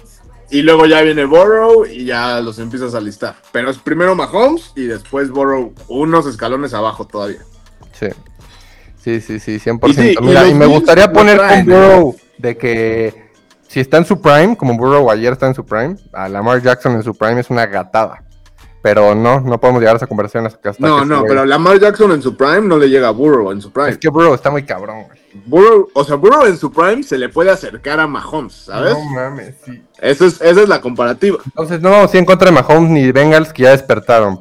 y 0.50 0.62
luego 0.62 0.86
ya 0.86 1.02
viene 1.02 1.24
Burrow 1.26 1.84
y 1.84 2.04
ya 2.06 2.40
los 2.40 2.58
empiezas 2.58 2.94
a 2.94 3.00
listar. 3.00 3.36
Pero 3.52 3.68
es 3.70 3.78
primero 3.78 4.14
Mahomes 4.14 4.72
y 4.76 4.84
después 4.86 5.28
Burrow 5.30 5.74
unos 5.88 6.24
escalones 6.26 6.72
abajo 6.72 7.04
todavía. 7.06 7.40
Sí. 7.92 8.06
Sí, 9.08 9.22
sí, 9.22 9.40
sí, 9.40 9.70
100%. 9.70 9.88
Y 9.88 9.94
sí, 9.94 10.14
Mira, 10.20 10.46
y, 10.46 10.52
me 10.52 10.66
gustaría 10.66 11.10
poner 11.10 11.38
con 11.38 11.50
¿eh? 11.50 11.64
Burrow 11.64 12.16
de 12.36 12.58
que 12.58 13.30
si 13.66 13.80
está 13.80 13.96
en 13.96 14.04
su 14.04 14.20
prime, 14.20 14.54
como 14.54 14.76
Burrow 14.76 15.10
ayer 15.10 15.32
está 15.32 15.46
en 15.46 15.54
su 15.54 15.64
prime, 15.64 15.96
a 16.12 16.28
Lamar 16.28 16.60
Jackson 16.60 16.92
en 16.92 17.02
su 17.02 17.14
prime 17.14 17.40
es 17.40 17.48
una 17.48 17.64
gatada. 17.64 18.22
Pero 18.82 19.14
no, 19.14 19.40
no 19.40 19.58
podemos 19.58 19.80
llegar 19.80 19.94
a 19.94 19.96
esa 19.96 20.06
conversación 20.06 20.44
hasta 20.46 20.72
No, 20.78 21.00
que 21.00 21.06
no, 21.06 21.24
pero 21.26 21.46
Lamar 21.46 21.80
Jackson 21.80 22.12
en 22.12 22.20
su 22.20 22.36
prime 22.36 22.60
no 22.60 22.76
le 22.76 22.90
llega 22.90 23.08
a 23.08 23.12
Burrow 23.12 23.50
en 23.50 23.62
su 23.62 23.72
prime. 23.72 23.88
Es 23.88 23.98
que 23.98 24.10
Burrow 24.10 24.34
está 24.34 24.50
muy 24.50 24.64
cabrón, 24.64 25.04
güey. 25.04 25.18
Burrow, 25.46 25.88
o 25.94 26.04
sea, 26.04 26.16
Burrow 26.16 26.44
en 26.44 26.58
su 26.58 26.70
prime 26.70 27.02
se 27.02 27.16
le 27.16 27.30
puede 27.30 27.50
acercar 27.50 28.00
a 28.00 28.06
Mahomes, 28.06 28.52
¿sabes? 28.52 28.92
No 28.92 29.04
mames, 29.06 29.54
sí. 29.64 29.82
Esa, 30.02 30.26
es, 30.26 30.34
esa 30.42 30.62
es 30.62 30.68
la 30.68 30.82
comparativa. 30.82 31.38
Entonces 31.46 31.80
no 31.80 31.90
vamos 31.90 32.12
a 32.12 32.16
ir 32.16 32.20
en 32.20 32.26
contra 32.26 32.50
de 32.50 32.52
Mahomes 32.52 32.90
ni 32.90 33.06
de 33.06 33.12
Bengals 33.12 33.54
que 33.54 33.62
ya 33.62 33.70
despertaron. 33.70 34.38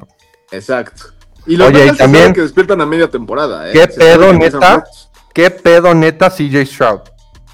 Exacto. 0.52 1.17
Y 1.48 1.56
los 1.58 1.70
Oye, 1.70 1.88
y 1.94 1.98
también- 1.98 2.34
que 2.34 2.42
despiertan 2.42 2.82
a 2.82 2.86
media 2.86 3.10
temporada, 3.10 3.70
¿eh? 3.70 3.74
¿Qué 3.74 3.82
Se 3.84 3.88
pedo, 4.00 4.34
neta? 4.34 4.84
¿Qué 5.34 5.50
pedo 5.52 5.94
neta 5.94 6.30
CJ 6.30 6.66
Stroud? 6.66 7.00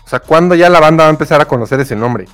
O 0.06 0.10
sea, 0.10 0.20
¿cuándo 0.20 0.56
ya 0.56 0.70
la 0.70 0.80
banda 0.80 1.04
va 1.04 1.10
a 1.10 1.12
empezar 1.12 1.42
a 1.42 1.46
conocer 1.46 1.80
ese 1.80 1.96
nombre? 1.96 2.26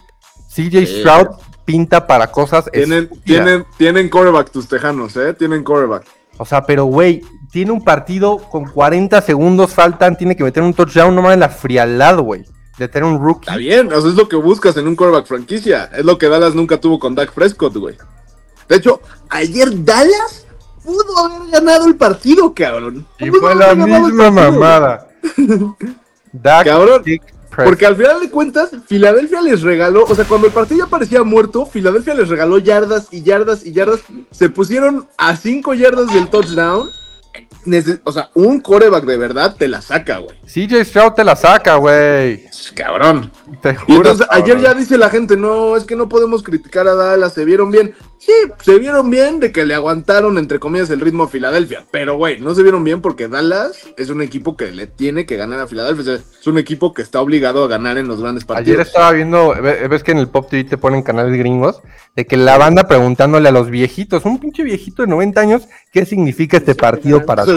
CJ 0.50 0.86
Sí. 0.86 1.00
Stroud 1.02 1.28
pinta 1.66 2.08
para 2.08 2.32
cosas 2.32 2.66
Tienen, 2.72 3.04
estúpidas. 3.04 3.24
tienen, 3.26 3.66
tienen 3.78 4.10
coreback 4.10 4.50
tus 4.52 4.68
tejanos, 4.68 5.16
¿eh? 5.18 5.34
Tienen 5.34 5.64
coreback. 5.64 6.04
O 6.38 6.46
sea, 6.46 6.64
pero 6.66 6.86
güey, 6.86 7.22
tiene 7.52 7.72
un 7.72 7.84
partido 7.84 8.38
con 8.38 8.66
40 8.66 9.22
segundos 9.22 9.74
faltan, 9.74 10.18
tiene 10.18 10.36
que 10.36 10.44
meter 10.44 10.64
un 10.64 10.74
touchdown, 10.74 11.14
no 11.14 11.22
mames 11.22 11.40
la 11.40 11.50
frialdad, 11.50 12.18
güey. 12.20 12.44
De 12.78 12.88
tener 12.88 13.04
un 13.10 13.20
rookie. 13.22 13.42
Está 13.50 13.58
bien, 13.58 13.88
o 13.92 14.00
sea, 14.02 14.10
es 14.10 14.16
lo 14.16 14.30
que 14.30 14.38
buscas 14.38 14.78
en 14.78 14.88
un 14.88 14.96
quarterback 14.96 15.28
franquicia. 15.28 15.90
Es 15.96 16.06
lo 16.06 16.18
que 16.18 16.30
Dallas 16.30 16.56
nunca 16.56 16.80
tuvo 16.80 16.98
con 16.98 17.14
Dak 17.14 17.34
Prescott, 17.34 17.76
güey. 17.76 17.98
De 18.70 18.78
hecho, 18.78 19.02
ayer 19.30 19.84
Dallas 19.84 20.46
pudo 20.90 21.26
haber 21.26 21.52
ganado 21.52 21.88
el 21.88 21.96
partido, 21.96 22.54
cabrón. 22.54 23.06
Y 23.20 23.30
fue 23.30 23.54
la 23.54 23.76
misma 23.76 24.32
mamada. 24.32 25.08
Cabrón. 26.44 27.04
Porque 27.56 27.86
al 27.86 27.96
final 27.96 28.20
de 28.22 28.30
cuentas, 28.30 28.70
Filadelfia 28.86 29.42
les 29.42 29.62
regaló, 29.62 30.06
o 30.08 30.16
sea, 30.16 30.24
cuando 30.26 30.48
el 30.48 30.54
partido 30.54 30.86
ya 30.86 30.90
parecía 30.90 31.24
muerto, 31.24 31.66
Filadelfia 31.66 32.14
les 32.14 32.30
regaló 32.30 32.58
yardas 32.60 33.08
y 33.12 33.24
yardas 33.24 33.66
y 33.66 33.74
yardas. 33.74 34.02
Se 34.32 34.50
pusieron 34.50 35.08
a 35.18 35.36
5 35.36 35.74
yardas 35.74 36.14
del 36.14 36.30
touchdown. 36.30 36.90
O 38.04 38.12
sea, 38.12 38.30
un 38.36 38.62
coreback 38.62 39.04
de 39.04 39.18
verdad 39.18 39.56
te 39.58 39.68
la 39.68 39.82
saca, 39.82 40.20
güey. 40.20 40.38
CJ 40.46 40.86
Stroud 40.86 41.14
te 41.14 41.24
la 41.24 41.36
saca, 41.36 41.76
güey. 41.76 42.46
Cabrón. 42.76 43.32
Te 43.62 43.72
Y 43.72 43.76
juro, 43.76 43.98
entonces 43.98 44.28
ayer 44.30 44.62
ya 44.62 44.74
dice 44.74 44.98
la 44.98 45.10
gente, 45.10 45.36
no, 45.36 45.76
es 45.76 45.84
que 45.84 45.96
no 45.96 46.08
podemos 46.08 46.44
criticar 46.44 46.88
a 46.88 46.96
Dallas, 46.96 47.34
se 47.34 47.46
vieron 47.46 47.72
bien. 47.72 47.94
Sí, 48.22 48.34
se 48.62 48.78
vieron 48.78 49.10
bien 49.10 49.40
de 49.40 49.54
que 49.54 49.66
le 49.66 49.74
aguantaron, 49.74 50.38
entre 50.38 50.60
comillas, 50.60 50.90
el 50.90 51.00
ritmo 51.00 51.24
a 51.24 51.28
Filadelfia. 51.30 51.86
Pero, 51.90 52.18
güey, 52.18 52.42
no 52.42 52.54
se 52.54 52.64
vieron 52.64 52.84
bien 52.84 53.02
porque 53.02 53.30
Dallas 53.30 53.78
es 53.96 54.10
un 54.10 54.22
equipo 54.22 54.58
que 54.58 54.72
le 54.72 54.88
tiene 54.88 55.26
que 55.26 55.38
ganar 55.38 55.62
a 55.62 55.68
Filadelfia. 55.68 56.02
O 56.02 56.06
sea, 56.06 56.16
es 56.40 56.46
un 56.48 56.58
equipo 56.58 56.94
que 56.94 57.02
está 57.02 57.22
obligado 57.22 57.64
a 57.64 57.68
ganar 57.70 57.98
en 57.98 58.10
los 58.10 58.22
grandes 58.22 58.44
partidos. 58.44 58.68
Ayer 58.68 58.86
estaba 58.86 59.12
viendo, 59.14 59.56
ve- 59.62 59.88
ves 59.88 60.04
que 60.04 60.12
en 60.12 60.18
el 60.18 60.28
Pop 60.28 60.50
TV 60.50 60.66
te 60.66 60.78
ponen 60.78 61.02
canales 61.02 61.38
gringos, 61.40 61.82
de 62.16 62.26
que 62.26 62.36
la 62.36 62.58
banda 62.58 62.90
preguntándole 62.90 63.48
a 63.48 63.54
los 63.54 63.70
viejitos, 63.70 64.26
un 64.26 64.38
pinche 64.38 64.64
viejito 64.64 65.04
de 65.04 65.08
90 65.08 65.40
años, 65.40 65.64
¿qué 65.94 66.06
significa 66.06 66.58
este 66.58 66.76
partido 66.76 67.26
para 67.26 67.46
ti? 67.46 67.52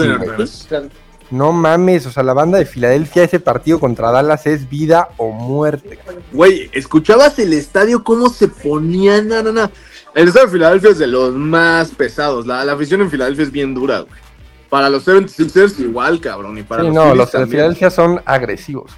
No 1.29 1.51
mames, 1.51 2.05
o 2.05 2.11
sea, 2.11 2.21
la 2.23 2.33
banda 2.33 2.57
de 2.59 2.65
Filadelfia, 2.65 3.23
ese 3.23 3.39
partido 3.39 3.79
contra 3.79 4.11
Dallas 4.11 4.45
es 4.45 4.69
vida 4.69 5.09
o 5.17 5.31
muerte. 5.31 5.97
Güey, 6.31 6.69
escuchabas 6.73 7.37
el 7.39 7.53
estadio 7.53 8.03
cómo 8.03 8.29
se 8.29 8.47
ponía, 8.47 9.21
no, 9.21 9.41
no, 9.43 9.51
no. 9.51 9.69
El 10.15 10.27
estadio 10.27 10.45
de 10.47 10.51
Filadelfia 10.51 10.89
es 10.91 10.99
de 10.99 11.07
los 11.07 11.33
más 11.33 11.89
pesados. 11.89 12.45
La, 12.45 12.63
la 12.63 12.73
afición 12.73 13.01
en 13.01 13.09
Filadelfia 13.09 13.43
es 13.43 13.51
bien 13.51 13.73
dura, 13.73 14.01
güey. 14.01 14.21
Para 14.69 14.89
los 14.89 15.05
76ers 15.05 15.79
igual, 15.79 16.19
cabrón. 16.19 16.57
Y 16.57 16.63
para 16.63 16.81
Sí, 16.81 16.87
los 16.87 16.95
no, 16.95 17.15
los 17.15 17.31
de. 17.31 17.47
Filadelfia 17.47 17.89
son 17.89 18.21
agresivos. 18.25 18.91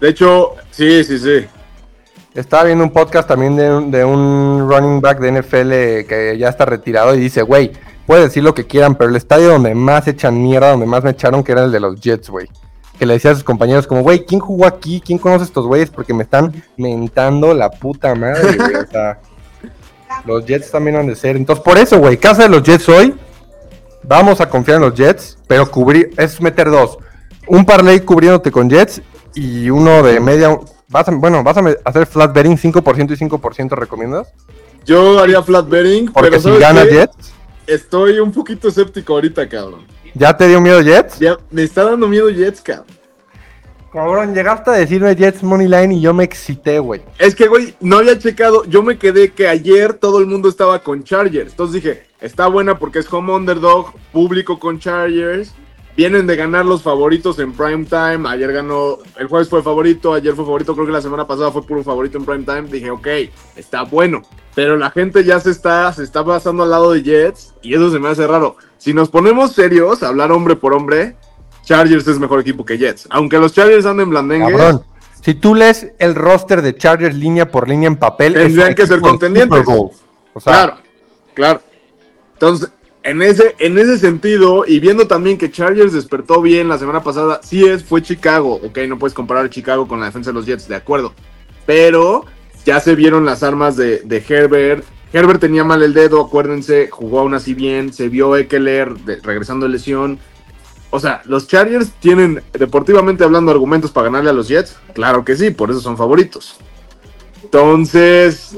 De 0.00 0.08
hecho, 0.08 0.52
sí, 0.70 1.04
sí, 1.04 1.18
sí. 1.18 1.46
Estaba 2.34 2.64
viendo 2.64 2.84
un 2.84 2.92
podcast 2.92 3.28
también 3.28 3.56
de 3.56 3.70
un, 3.70 3.90
de 3.90 4.04
un 4.04 4.68
running 4.68 5.00
back 5.00 5.18
de 5.18 5.40
NFL 5.40 5.70
que 6.08 6.36
ya 6.38 6.48
está 6.48 6.64
retirado 6.64 7.14
y 7.14 7.18
dice, 7.18 7.42
güey, 7.42 7.72
puede 8.06 8.22
decir 8.22 8.44
lo 8.44 8.54
que 8.54 8.66
quieran, 8.66 8.94
pero 8.94 9.10
el 9.10 9.16
estadio 9.16 9.48
donde 9.48 9.74
más 9.74 10.06
echan 10.06 10.40
mierda, 10.40 10.70
donde 10.70 10.86
más 10.86 11.02
me 11.02 11.10
echaron, 11.10 11.42
que 11.42 11.52
era 11.52 11.64
el 11.64 11.72
de 11.72 11.80
los 11.80 12.00
Jets, 12.00 12.30
güey. 12.30 12.48
Que 12.98 13.06
le 13.06 13.14
decía 13.14 13.32
a 13.32 13.34
sus 13.34 13.44
compañeros 13.44 13.86
como, 13.86 14.02
güey, 14.02 14.24
¿quién 14.24 14.40
jugó 14.40 14.66
aquí? 14.66 15.02
¿Quién 15.04 15.18
conoce 15.18 15.44
estos 15.44 15.66
güeyes? 15.66 15.90
Porque 15.90 16.14
me 16.14 16.22
están 16.22 16.52
mentando 16.76 17.52
la 17.54 17.70
puta 17.70 18.14
madre, 18.14 18.56
güey. 18.56 18.74
O 18.76 18.86
sea, 18.86 19.18
los 20.24 20.44
Jets 20.44 20.70
también 20.70 20.96
han 20.96 21.06
de 21.06 21.16
ser. 21.16 21.36
Entonces, 21.36 21.64
por 21.64 21.78
eso, 21.78 21.98
güey, 21.98 22.16
casa 22.16 22.42
de 22.44 22.48
los 22.48 22.62
Jets 22.62 22.88
hoy, 22.88 23.14
vamos 24.02 24.40
a 24.40 24.48
confiar 24.48 24.76
en 24.76 24.82
los 24.82 24.94
Jets, 24.94 25.38
pero 25.46 25.70
cubrir, 25.70 26.12
es 26.16 26.40
meter 26.40 26.70
dos. 26.70 26.98
Un 27.46 27.64
parlay 27.64 28.00
cubriéndote 28.00 28.50
con 28.50 28.68
Jets 28.70 29.02
y 29.34 29.70
uno 29.70 30.02
de 30.02 30.20
media. 30.20 30.58
Vas 30.88 31.08
a, 31.08 31.12
bueno, 31.12 31.42
vas 31.42 31.56
a 31.56 31.62
hacer 31.84 32.06
flat 32.06 32.32
betting 32.32 32.56
5% 32.56 33.12
y 33.12 33.28
5% 33.28 33.70
recomiendas. 33.70 34.32
Yo 34.84 35.18
haría 35.20 35.42
flat 35.42 35.68
betting, 35.68 36.12
Porque 36.12 36.30
pero 36.30 36.40
si 36.40 36.48
¿sabes 36.48 36.60
gana? 36.60 36.84
Jets, 36.84 37.32
Estoy 37.66 38.18
un 38.18 38.32
poquito 38.32 38.68
escéptico 38.68 39.12
ahorita, 39.14 39.48
cabrón. 39.48 39.86
¿ya 40.14 40.36
te 40.36 40.48
dio 40.48 40.60
miedo 40.60 40.80
Jets? 40.80 41.20
Ya 41.20 41.36
me 41.50 41.62
está 41.62 41.84
dando 41.84 42.08
miedo 42.08 42.28
Jets, 42.30 42.60
cabrón. 42.60 42.86
Cabrón, 43.92 44.34
llegaste 44.34 44.70
a 44.70 44.74
decirme 44.74 45.16
Jets 45.16 45.42
Money 45.42 45.66
Line 45.66 45.96
y 45.96 46.00
yo 46.00 46.14
me 46.14 46.22
excité, 46.22 46.78
güey. 46.78 47.02
Es 47.18 47.34
que, 47.34 47.48
güey, 47.48 47.74
no 47.80 47.98
había 47.98 48.16
checado. 48.16 48.64
Yo 48.66 48.84
me 48.84 48.98
quedé 48.98 49.32
que 49.32 49.48
ayer 49.48 49.94
todo 49.94 50.20
el 50.20 50.26
mundo 50.26 50.48
estaba 50.48 50.78
con 50.78 51.02
Chargers. 51.02 51.50
Entonces 51.50 51.82
dije, 51.82 52.04
está 52.20 52.46
buena 52.46 52.78
porque 52.78 53.00
es 53.00 53.12
home 53.12 53.32
underdog, 53.32 53.92
público 54.12 54.60
con 54.60 54.78
Chargers. 54.78 55.52
Vienen 55.96 56.28
de 56.28 56.36
ganar 56.36 56.64
los 56.66 56.82
favoritos 56.82 57.40
en 57.40 57.52
prime 57.52 57.84
time. 57.84 58.28
Ayer 58.28 58.52
ganó, 58.52 58.98
el 59.18 59.26
jueves 59.26 59.48
fue 59.48 59.60
favorito, 59.60 60.14
ayer 60.14 60.34
fue 60.34 60.44
favorito. 60.44 60.74
Creo 60.74 60.86
que 60.86 60.92
la 60.92 61.02
semana 61.02 61.26
pasada 61.26 61.50
fue 61.50 61.66
puro 61.66 61.82
favorito 61.82 62.16
en 62.16 62.24
prime 62.24 62.44
time. 62.44 62.68
Dije, 62.68 62.92
ok, 62.92 63.08
está 63.56 63.82
bueno. 63.82 64.22
Pero 64.54 64.76
la 64.76 64.92
gente 64.92 65.24
ya 65.24 65.40
se 65.40 65.50
está, 65.50 65.92
se 65.92 66.04
está 66.04 66.24
pasando 66.24 66.62
al 66.62 66.70
lado 66.70 66.92
de 66.92 67.02
Jets 67.02 67.54
y 67.60 67.74
eso 67.74 67.90
se 67.90 67.98
me 67.98 68.08
hace 68.08 68.24
raro. 68.26 68.56
Si 68.78 68.94
nos 68.94 69.10
ponemos 69.10 69.52
serios, 69.52 70.04
hablar 70.04 70.30
hombre 70.30 70.54
por 70.54 70.74
hombre, 70.74 71.16
Chargers 71.70 72.08
es 72.08 72.18
mejor 72.18 72.40
equipo 72.40 72.64
que 72.64 72.76
Jets. 72.76 73.06
Aunque 73.10 73.38
los 73.38 73.52
Chargers 73.52 73.86
anden 73.86 74.10
blandengues. 74.10 74.50
Cabrón. 74.56 74.82
Si 75.22 75.34
tú 75.34 75.54
lees 75.54 75.92
el 76.00 76.16
roster 76.16 76.62
de 76.62 76.76
Chargers 76.76 77.14
línea 77.14 77.48
por 77.48 77.68
línea 77.68 77.86
en 77.86 77.94
papel, 77.96 78.32
Tendrían 78.34 78.74
que 78.74 78.88
ser 78.88 79.00
contendientes. 79.00 79.64
O 79.68 80.40
sea, 80.40 80.52
Claro, 80.52 80.76
claro. 81.34 81.62
Entonces, 82.32 82.70
en 83.04 83.22
ese, 83.22 83.54
en 83.60 83.78
ese 83.78 83.98
sentido, 83.98 84.64
y 84.66 84.80
viendo 84.80 85.06
también 85.06 85.38
que 85.38 85.52
Chargers 85.52 85.92
despertó 85.92 86.42
bien 86.42 86.68
la 86.68 86.76
semana 86.76 87.04
pasada, 87.04 87.38
sí 87.44 87.64
es, 87.64 87.84
fue 87.84 88.02
Chicago. 88.02 88.60
Ok, 88.64 88.78
no 88.88 88.98
puedes 88.98 89.14
comparar 89.14 89.48
Chicago 89.48 89.86
con 89.86 90.00
la 90.00 90.06
defensa 90.06 90.30
de 90.30 90.34
los 90.34 90.46
Jets, 90.46 90.66
de 90.66 90.74
acuerdo. 90.74 91.12
Pero 91.66 92.24
ya 92.66 92.80
se 92.80 92.96
vieron 92.96 93.24
las 93.24 93.44
armas 93.44 93.76
de, 93.76 93.98
de 94.00 94.24
Herbert. 94.28 94.84
Herbert 95.12 95.38
tenía 95.40 95.62
mal 95.62 95.82
el 95.84 95.94
dedo, 95.94 96.20
acuérdense, 96.20 96.88
jugó 96.90 97.20
aún 97.20 97.34
así 97.34 97.54
bien. 97.54 97.92
Se 97.92 98.08
vio 98.08 98.36
Eckler 98.36 98.94
de- 98.94 99.20
regresando 99.22 99.66
de 99.66 99.72
lesión. 99.72 100.18
O 100.90 100.98
sea, 100.98 101.22
¿los 101.24 101.46
Chargers 101.46 101.90
tienen, 102.00 102.42
deportivamente 102.52 103.22
hablando, 103.22 103.52
argumentos 103.52 103.92
para 103.92 104.06
ganarle 104.06 104.30
a 104.30 104.32
los 104.32 104.48
Jets? 104.48 104.76
Claro 104.92 105.24
que 105.24 105.36
sí, 105.36 105.50
por 105.50 105.70
eso 105.70 105.80
son 105.80 105.96
favoritos. 105.96 106.56
Entonces, 107.44 108.56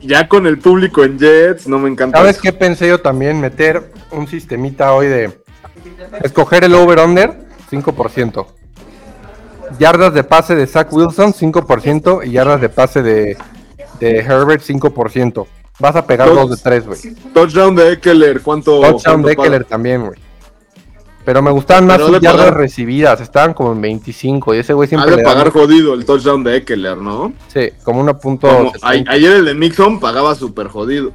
ya 0.00 0.28
con 0.28 0.46
el 0.46 0.58
público 0.58 1.04
en 1.04 1.18
Jets, 1.18 1.68
no 1.68 1.78
me 1.78 1.88
encanta. 1.88 2.18
¿sabes 2.18 2.32
eso. 2.32 2.42
qué 2.42 2.52
pensé 2.52 2.88
yo 2.88 3.00
también? 3.00 3.40
Meter 3.40 3.92
un 4.10 4.26
sistemita 4.26 4.92
hoy 4.92 5.06
de 5.06 5.38
escoger 6.22 6.64
el 6.64 6.74
over-under 6.74 7.46
5%. 7.70 8.46
Yardas 9.78 10.14
de 10.14 10.24
pase 10.24 10.54
de 10.54 10.66
Zach 10.66 10.92
Wilson 10.92 11.32
5% 11.32 12.26
y 12.26 12.32
yardas 12.32 12.60
de 12.60 12.68
pase 12.68 13.02
de, 13.02 13.36
de 14.00 14.18
Herbert 14.18 14.62
5%. 14.62 15.46
Vas 15.78 15.96
a 15.96 16.06
pegar 16.06 16.28
dos 16.28 16.50
de 16.50 16.56
tres, 16.56 16.86
güey. 16.86 17.00
Touchdown 17.32 17.74
de 17.74 17.94
Eckler, 17.94 18.40
¿cuánto? 18.42 18.80
Touchdown 18.80 19.22
cuánto 19.22 19.26
de? 19.26 19.32
Eckler 19.32 19.64
también, 19.64 20.06
güey. 20.06 20.23
Pero 21.24 21.40
me 21.40 21.50
gustaban 21.50 21.86
más 21.86 21.98
sus 22.00 22.08
ha 22.10 22.12
de 22.12 22.20
yardas 22.20 22.40
pagar. 22.46 22.56
recibidas. 22.58 23.20
Estaban 23.20 23.54
como 23.54 23.72
en 23.72 23.80
25 23.80 24.54
y 24.54 24.58
ese 24.58 24.74
güey 24.74 24.86
Ha 24.86 24.88
siempre 24.90 25.10
de 25.12 25.16
le 25.18 25.22
da 25.22 25.30
pagar 25.30 25.50
jodido 25.50 25.94
el 25.94 26.04
touchdown 26.04 26.44
de 26.44 26.56
Eckler, 26.56 26.98
¿no? 26.98 27.32
Sí, 27.48 27.70
como 27.82 28.00
una 28.00 28.18
punto. 28.18 28.46
Como 28.48 28.68
a- 28.82 28.92
60. 28.92 29.10
ayer 29.10 29.32
el 29.32 29.44
de 29.46 29.54
Mixon 29.54 30.00
pagaba 30.00 30.34
súper 30.34 30.68
jodido. 30.68 31.12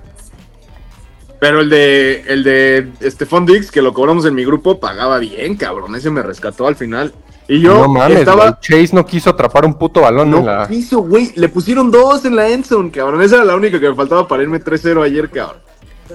Pero 1.40 1.62
el 1.62 1.70
de 1.70 2.24
el 2.28 2.44
de 2.44 2.90
Stephon 3.02 3.46
Diggs, 3.46 3.72
que 3.72 3.82
lo 3.82 3.94
cobramos 3.94 4.26
en 4.26 4.36
mi 4.36 4.44
grupo, 4.44 4.80
pagaba 4.80 5.20
bien, 5.20 5.56
cabrón. 5.56 5.96
Ese 5.96 6.10
me 6.10 6.22
rescató 6.22 6.68
al 6.68 6.76
final. 6.76 7.14
Y 7.48 7.62
yo 7.62 7.74
no 7.82 7.88
mames, 7.88 8.20
estaba. 8.20 8.60
Chase 8.60 8.90
no 8.94 9.06
quiso 9.06 9.30
atrapar 9.30 9.66
un 9.66 9.74
puto 9.76 10.02
balón 10.02 10.28
en 10.28 10.32
No 10.32 10.42
la. 10.46 10.68
quiso, 10.68 11.00
güey. 11.00 11.32
Le 11.36 11.48
pusieron 11.50 11.90
dos 11.92 12.26
en 12.26 12.36
la 12.36 12.50
endzone, 12.50 12.92
cabrón. 12.92 13.22
Esa 13.22 13.38
era 13.38 13.46
la 13.46 13.56
única 13.56 13.80
que 13.80 13.90
me 13.90 13.96
faltaba 13.96 14.28
para 14.28 14.44
irme 14.44 14.60
3-0 14.60 15.02
ayer, 15.02 15.30
cabrón. 15.30 15.62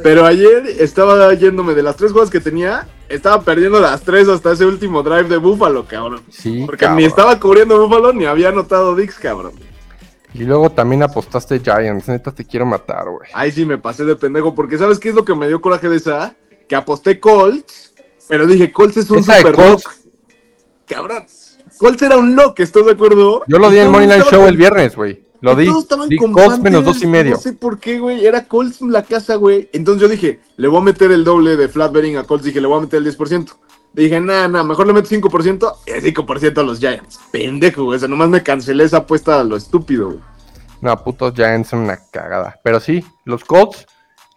Pero 0.02 0.26
ayer 0.26 0.64
estaba 0.78 1.32
yéndome 1.34 1.74
de 1.74 1.82
las 1.82 1.96
tres 1.96 2.10
jugadas 2.12 2.30
que 2.30 2.40
tenía, 2.40 2.88
estaba 3.08 3.40
perdiendo 3.42 3.78
las 3.80 4.02
tres 4.02 4.28
hasta 4.28 4.52
ese 4.52 4.66
último 4.66 5.02
drive 5.02 5.24
de 5.28 5.36
Buffalo, 5.36 5.84
cabrón. 5.86 6.22
Sí, 6.30 6.64
Porque 6.66 6.84
cabrón. 6.86 6.98
ni 6.98 7.04
estaba 7.04 7.38
cubriendo 7.38 7.80
Buffalo 7.80 8.12
ni 8.12 8.24
había 8.24 8.48
anotado 8.48 8.96
Dix, 8.96 9.14
cabrón. 9.18 9.52
Y 10.32 10.40
luego 10.44 10.68
también 10.70 11.04
apostaste 11.04 11.60
Giants. 11.60 12.08
Neta, 12.08 12.32
te 12.32 12.44
quiero 12.44 12.66
matar, 12.66 13.04
güey. 13.08 13.30
Ahí 13.34 13.52
sí 13.52 13.64
me 13.64 13.78
pasé 13.78 14.04
de 14.04 14.16
pendejo, 14.16 14.52
porque 14.54 14.76
¿sabes 14.78 14.98
qué 14.98 15.10
es 15.10 15.14
lo 15.14 15.24
que 15.24 15.34
me 15.34 15.46
dio 15.46 15.60
coraje 15.60 15.88
de 15.88 15.96
esa? 15.96 16.34
Que 16.68 16.74
aposté 16.74 17.20
Colts, 17.20 17.94
pero 18.28 18.46
dije, 18.46 18.72
Colts 18.72 18.96
es 18.96 19.10
un 19.10 19.18
Esa 19.18 19.36
super 19.36 19.54
Colts- 19.54 19.84
lock. 19.84 19.94
Cabrón. 20.86 21.24
Colts 21.78 22.02
era 22.02 22.16
un 22.16 22.34
lock, 22.34 22.58
¿estás 22.60 22.84
de 22.84 22.92
acuerdo? 22.92 23.42
Yo 23.46 23.58
lo 23.58 23.70
di 23.70 23.78
en 23.78 23.92
Line 23.92 24.04
estaban 24.16 24.30
Show 24.32 24.46
el 24.48 24.56
viernes, 24.56 24.96
güey. 24.96 25.22
Lo 25.44 25.54
di. 25.54 25.66
Todos 25.66 25.82
estaban 25.82 26.08
Di 26.08 26.16
con 26.16 26.32
Colts 26.32 26.58
menos 26.58 26.86
dos 26.86 27.02
y 27.02 27.06
medio. 27.06 27.32
No 27.32 27.38
sé 27.38 27.52
por 27.52 27.78
qué, 27.78 27.98
güey. 27.98 28.24
Era 28.24 28.48
Colts 28.48 28.80
la 28.80 29.02
casa, 29.02 29.34
güey. 29.34 29.68
Entonces 29.74 30.00
yo 30.00 30.08
dije, 30.08 30.40
le 30.56 30.68
voy 30.68 30.80
a 30.80 30.84
meter 30.84 31.12
el 31.12 31.22
doble 31.22 31.58
de 31.58 31.68
flat 31.68 31.92
betting 31.92 32.16
a 32.16 32.22
Colts. 32.24 32.46
Dije, 32.46 32.62
le 32.62 32.66
voy 32.66 32.78
a 32.78 32.80
meter 32.80 33.02
el 33.02 33.14
10%. 33.14 33.52
Dije, 33.92 34.20
nada, 34.22 34.48
nada, 34.48 34.64
mejor 34.64 34.86
le 34.86 34.94
meto 34.94 35.10
5% 35.10 35.76
y 35.86 35.90
el 35.90 36.02
5% 36.02 36.58
a 36.58 36.62
los 36.62 36.78
Giants. 36.78 37.20
Pendejo, 37.30 37.84
güey. 37.84 37.96
O 37.96 37.98
sea, 37.98 38.08
nomás 38.08 38.30
me 38.30 38.42
cancelé 38.42 38.84
esa 38.84 38.98
apuesta 38.98 39.38
a 39.38 39.44
lo 39.44 39.54
estúpido, 39.56 40.06
güey. 40.06 40.20
No, 40.80 40.96
putos 41.04 41.34
Giants 41.34 41.68
son 41.68 41.80
una 41.80 41.98
cagada. 42.10 42.58
Pero 42.64 42.80
sí, 42.80 43.04
los 43.26 43.44
Colts. 43.44 43.86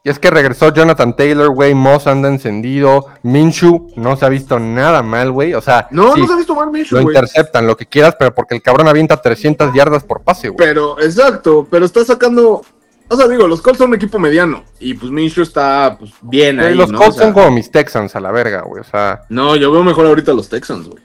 Y 0.08 0.10
es 0.10 0.20
que 0.20 0.30
regresó 0.30 0.74
Jonathan 0.74 1.18
Taylor, 1.18 1.50
güey. 1.50 1.74
Moss 1.74 2.08
anda 2.08 2.30
encendido. 2.30 3.08
Minshew 3.24 3.92
no 3.98 4.16
se 4.16 4.26
ha 4.26 4.30
visto 4.30 4.58
nada 4.58 5.04
mal, 5.04 5.34
güey. 5.34 5.54
O 5.54 5.60
sea, 5.60 5.90
No, 5.92 6.14
sí, 6.14 6.22
no 6.22 6.28
se 6.28 6.32
ha 6.34 6.38
visto 6.38 6.56
mal 6.56 6.72
Minshew, 6.72 7.02
lo 7.02 7.12
interceptan, 7.12 7.68
lo 7.68 7.76
que 7.76 7.88
quieras, 7.88 8.16
pero 8.18 8.34
porque 8.34 8.56
el 8.56 8.62
cabrón 8.62 8.88
avienta 8.88 9.22
300 9.22 9.74
yardas 9.74 10.06
por 10.06 10.22
pase, 10.22 10.48
güey. 10.48 10.66
Pero, 10.66 10.98
exacto, 11.02 11.68
pero 11.70 11.86
está 11.86 12.06
sacando 12.06 12.62
O 13.10 13.18
sea, 13.18 13.28
digo, 13.28 13.50
los 13.50 13.62
Colts 13.62 13.80
son 13.80 13.90
un 13.90 13.96
equipo 13.96 14.18
mediano. 14.18 14.64
Y 14.80 14.94
pues 14.94 15.12
Minshew 15.12 15.44
está 15.44 15.98
pues, 16.00 16.14
bien 16.22 16.62
ahí. 16.62 16.74
los 16.74 16.90
¿no? 16.90 17.00
Colts 17.00 17.16
O 17.16 17.18
sea, 17.18 17.26
son 17.26 17.34
como 17.34 17.52
mis 17.52 17.70
Texans 17.70 18.16
a 18.16 18.22
la 18.22 18.32
verga, 18.32 18.62
güey. 18.62 18.80
O 18.80 18.86
sea, 18.86 19.24
No, 19.28 19.58
yo 19.58 19.74
veo 19.74 19.84
mejor 19.84 20.06
ahorita 20.06 20.32
los 20.32 20.48
Texans, 20.48 20.88
güey. 20.88 21.04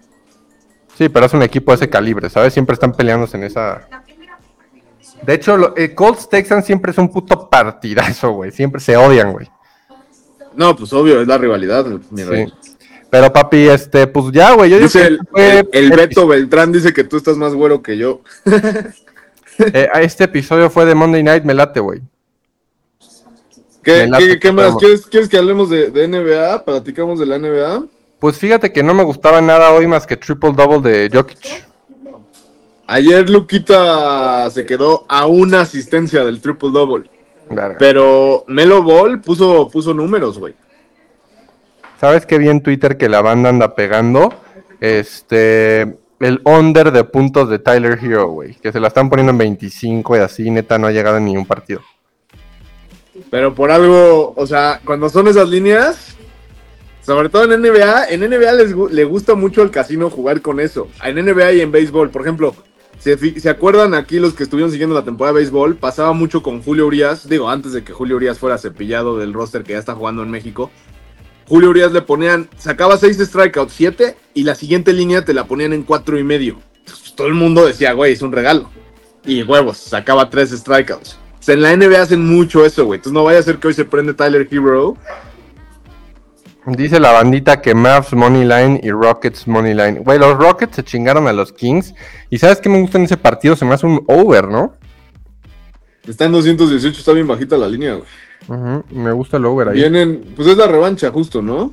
sí, 0.96 1.08
pero 1.08 1.26
es 1.26 1.34
un 1.34 1.42
equipo 1.42 1.72
de 1.72 1.76
ese 1.76 1.90
calibre, 1.90 2.30
¿sabes? 2.30 2.52
Siempre 2.52 2.74
están 2.74 2.92
peleándose 2.92 3.36
en 3.36 3.42
esa. 3.42 3.88
De 5.24 5.34
hecho, 5.34 5.56
lo- 5.56 5.76
eh, 5.76 5.94
Colts 5.94 6.28
Texans 6.28 6.64
siempre 6.66 6.92
es 6.92 6.98
un 6.98 7.10
puto 7.10 7.48
partidazo, 7.48 8.30
güey. 8.32 8.50
Siempre 8.50 8.80
se 8.80 8.96
odian, 8.96 9.32
güey. 9.32 9.48
No, 10.54 10.74
pues 10.76 10.92
obvio, 10.92 11.20
es 11.22 11.28
la 11.28 11.38
rivalidad, 11.38 11.86
mi 12.10 12.22
Sí. 12.22 12.28
rey. 12.28 12.52
Pero 13.10 13.32
papi, 13.32 13.68
este, 13.68 14.06
pues 14.06 14.26
ya, 14.32 14.52
güey. 14.54 14.70
Yo 14.70 14.78
Dice 14.78 15.06
el, 15.06 15.20
fue 15.30 15.58
el, 15.60 15.68
el 15.72 15.84
el 15.92 15.96
Beto 15.96 16.26
Beltrán 16.26 16.72
dice 16.72 16.92
que 16.92 17.04
tú 17.04 17.16
estás 17.18 17.36
más 17.36 17.54
güero 17.54 17.82
que 17.82 17.96
yo. 17.98 18.20
Eh, 19.58 19.86
este 20.00 20.24
episodio 20.24 20.70
fue 20.70 20.86
de 20.86 20.94
Monday 20.94 21.22
Night, 21.22 21.44
me 21.44 21.52
late, 21.52 21.78
güey. 21.78 22.00
¿Qué, 23.82 24.04
Me 24.04 24.06
late 24.08 24.24
qué- 24.24 24.30
que 24.32 24.38
qué 24.40 24.52
más? 24.52 24.62
estamos. 24.64 24.82
¿Quieres, 24.82 25.06
¿Quieres 25.06 25.28
que 25.28 25.36
hablemos 25.36 25.68
de, 25.68 25.90
de 25.90 26.08
NBA? 26.08 26.64
¿Platicamos 26.64 27.18
de 27.18 27.26
la 27.26 27.36
NBA? 27.38 27.84
Pues 28.18 28.38
fíjate 28.38 28.72
que 28.72 28.82
no 28.82 28.94
me 28.94 29.02
gustaba 29.02 29.42
nada 29.42 29.70
hoy 29.72 29.86
más 29.86 30.06
que 30.06 30.16
triple 30.16 30.52
double 30.52 30.80
de 30.90 31.10
Jokic. 31.12 31.66
Ayer 32.86 33.30
Luquita 33.30 34.50
se 34.50 34.66
quedó 34.66 35.04
a 35.08 35.26
una 35.26 35.60
asistencia 35.60 36.24
del 36.24 36.40
triple 36.40 36.70
double. 36.70 37.10
Verga. 37.50 37.76
Pero 37.78 38.44
Melo 38.48 38.82
Ball 38.82 39.20
puso, 39.20 39.68
puso 39.70 39.94
números, 39.94 40.38
güey. 40.38 40.54
¿Sabes 42.00 42.26
qué 42.26 42.38
vi 42.38 42.48
en 42.48 42.62
Twitter 42.62 42.96
que 42.96 43.08
la 43.08 43.22
banda 43.22 43.50
anda 43.50 43.74
pegando? 43.74 44.34
Este, 44.80 45.82
el 46.18 46.40
under 46.44 46.90
de 46.90 47.04
puntos 47.04 47.48
de 47.48 47.60
Tyler 47.60 47.98
Hero, 48.02 48.28
güey. 48.28 48.54
Que 48.54 48.72
se 48.72 48.80
la 48.80 48.88
están 48.88 49.08
poniendo 49.08 49.30
en 49.30 49.38
25 49.38 50.16
y 50.16 50.20
así, 50.20 50.50
neta, 50.50 50.78
no 50.78 50.88
ha 50.88 50.92
llegado 50.92 51.18
en 51.18 51.26
ningún 51.26 51.46
partido. 51.46 51.80
Pero 53.30 53.54
por 53.54 53.70
algo, 53.70 54.34
o 54.36 54.46
sea, 54.46 54.80
cuando 54.84 55.08
son 55.08 55.28
esas 55.28 55.48
líneas, 55.48 56.16
sobre 57.02 57.28
todo 57.28 57.44
en 57.44 57.60
NBA, 57.60 58.08
en 58.08 58.20
NBA 58.20 58.52
les 58.52 58.74
le 58.92 59.04
gusta 59.04 59.34
mucho 59.34 59.62
al 59.62 59.70
casino 59.70 60.10
jugar 60.10 60.40
con 60.40 60.60
eso. 60.60 60.88
En 61.04 61.24
NBA 61.24 61.52
y 61.52 61.60
en 61.60 61.70
béisbol, 61.70 62.10
por 62.10 62.22
ejemplo, 62.22 62.54
¿se, 63.02 63.40
se 63.40 63.50
acuerdan 63.50 63.94
aquí 63.94 64.20
los 64.20 64.34
que 64.34 64.44
estuvieron 64.44 64.70
siguiendo 64.70 64.94
la 64.94 65.04
temporada 65.04 65.34
de 65.34 65.40
béisbol? 65.40 65.76
Pasaba 65.76 66.12
mucho 66.12 66.42
con 66.42 66.62
Julio 66.62 66.86
Urias, 66.86 67.28
digo, 67.28 67.50
antes 67.50 67.72
de 67.72 67.82
que 67.82 67.92
Julio 67.92 68.16
Urias 68.16 68.38
fuera 68.38 68.58
cepillado 68.58 69.18
del 69.18 69.32
roster 69.32 69.64
que 69.64 69.72
ya 69.72 69.78
está 69.78 69.94
jugando 69.94 70.22
en 70.22 70.30
México. 70.30 70.70
Julio 71.48 71.70
Urias 71.70 71.92
le 71.92 72.02
ponían, 72.02 72.48
sacaba 72.56 72.96
6 72.96 73.18
strikeouts, 73.18 73.72
7, 73.72 74.16
y 74.34 74.44
la 74.44 74.54
siguiente 74.54 74.92
línea 74.92 75.24
te 75.24 75.34
la 75.34 75.46
ponían 75.46 75.72
en 75.72 75.82
cuatro 75.82 76.16
y 76.18 76.22
medio. 76.22 76.60
Entonces, 76.78 77.14
todo 77.14 77.26
el 77.26 77.34
mundo 77.34 77.66
decía, 77.66 77.92
güey, 77.92 78.12
es 78.12 78.22
un 78.22 78.32
regalo. 78.32 78.70
Y 79.24 79.42
huevos, 79.42 79.78
sacaba 79.78 80.30
3 80.30 80.50
strikeouts. 80.50 81.18
O 81.42 81.42
sea, 81.42 81.54
en 81.54 81.62
la 81.62 81.76
NBA 81.76 82.00
hacen 82.00 82.24
mucho 82.24 82.64
eso, 82.64 82.84
güey. 82.84 82.98
Entonces 82.98 83.14
no 83.14 83.24
vaya 83.24 83.40
a 83.40 83.42
ser 83.42 83.58
que 83.58 83.66
hoy 83.66 83.74
se 83.74 83.84
prende 83.84 84.14
Tyler 84.14 84.46
Hero. 84.48 84.96
Dice 86.66 87.00
la 87.00 87.10
bandita 87.12 87.60
que 87.60 87.74
Mavs 87.74 88.12
Money 88.12 88.44
Line 88.44 88.80
y 88.82 88.90
Rockets 88.92 89.48
Money 89.48 89.74
Line. 89.74 89.98
Güey, 90.00 90.18
los 90.18 90.36
Rockets 90.36 90.76
se 90.76 90.84
chingaron 90.84 91.26
a 91.26 91.32
los 91.32 91.52
Kings. 91.52 91.92
Y 92.30 92.38
¿sabes 92.38 92.60
qué 92.60 92.68
me 92.68 92.80
gusta 92.80 92.98
en 92.98 93.04
ese 93.04 93.16
partido? 93.16 93.56
Se 93.56 93.64
me 93.64 93.74
hace 93.74 93.86
un 93.86 94.04
over, 94.06 94.46
¿no? 94.46 94.74
Está 96.06 96.26
en 96.26 96.32
218, 96.32 96.98
está 96.98 97.12
bien 97.12 97.26
bajita 97.26 97.56
la 97.56 97.68
línea, 97.68 97.94
güey. 97.94 98.82
Me 98.90 99.12
gusta 99.12 99.36
el 99.38 99.44
over 99.44 99.68
ahí. 99.68 99.74
Vienen, 99.74 100.24
pues 100.36 100.48
es 100.48 100.56
la 100.56 100.66
revancha, 100.66 101.10
justo, 101.10 101.42
¿no? 101.42 101.72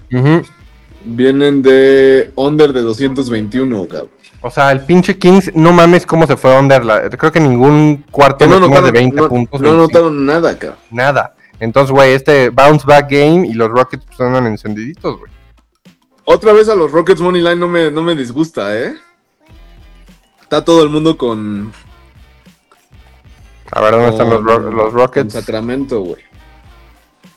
Vienen 1.03 1.62
de 1.62 2.31
under 2.36 2.74
de 2.74 2.81
221, 2.81 3.88
cabrón. 3.88 4.10
O 4.41 4.50
sea, 4.50 4.72
el 4.72 4.81
pinche 4.81 5.17
Kings, 5.17 5.51
no 5.53 5.72
mames 5.74 6.05
cómo 6.05 6.25
se 6.25 6.38
fue 6.38 6.58
under. 6.58 6.84
La... 6.86 7.10
Creo 7.10 7.31
que 7.31 7.39
ningún 7.39 8.05
cuarto 8.10 8.46
No, 8.48 8.60
más 8.60 8.69
notaron, 8.69 8.86
de 8.86 8.91
20 8.91 9.15
no, 9.15 9.29
puntos. 9.29 9.62
no 9.62 9.67
25. 9.69 9.88
notaron 9.88 10.25
nada, 10.25 10.58
cabrón. 10.58 10.79
Nada. 10.91 11.36
Entonces, 11.60 11.92
güey, 11.92 12.13
este 12.13 12.50
bounce 12.50 12.86
back 12.88 13.10
game 13.10 13.48
y 13.48 13.54
los 13.54 13.70
Rockets 13.70 14.06
pues, 14.06 14.20
andan 14.22 14.48
encendiditos, 14.48 15.20
güey. 15.20 15.32
Otra 16.25 16.54
vez 16.54 16.70
a 16.70 16.75
los 16.75 16.92
Rockets 16.92 17.22
Money 17.22 17.42
Line 17.42 17.56
no 17.58 17.68
me, 17.68 17.89
no 17.92 18.01
me 18.04 18.16
disgusta, 18.16 18.78
¿eh? 18.78 18.96
Está 20.42 20.63
todo 20.63 20.84
el 20.84 20.89
mundo 20.89 21.18
con, 21.18 21.72
A 23.72 23.82
ver, 23.82 23.92
¿dónde 23.92 24.10
están 24.10 24.30
los, 24.30 24.44
Ro- 24.44 24.72
los 24.72 24.94
Rockets? 24.94 25.34
Sacramento, 25.34 26.01
güey. 26.01 26.22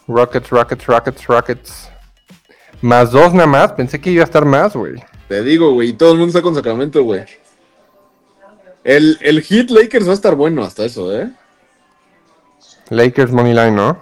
Rockets, 0.08 0.50
Rockets, 0.50 0.86
Rockets, 0.86 1.26
Rockets. 1.26 1.88
Más 2.80 3.10
dos 3.12 3.32
nada 3.32 3.46
más. 3.46 3.72
Pensé 3.72 4.00
que 4.00 4.10
iba 4.10 4.22
a 4.22 4.24
estar 4.24 4.44
más, 4.44 4.74
güey. 4.74 4.94
Te 5.28 5.42
digo, 5.42 5.72
güey, 5.72 5.92
todo 5.94 6.12
el 6.12 6.18
mundo 6.18 6.28
está 6.30 6.42
con 6.42 6.54
Sacramento, 6.54 7.02
güey. 7.02 7.24
El, 8.84 9.16
el 9.20 9.42
Heat 9.42 9.70
Lakers 9.70 10.06
va 10.06 10.10
a 10.10 10.14
estar 10.14 10.34
bueno 10.34 10.64
hasta 10.64 10.84
eso, 10.84 11.16
¿eh? 11.16 11.30
Lakers 12.90 13.30
Money 13.32 13.52
Line, 13.54 13.70
¿no? 13.72 13.98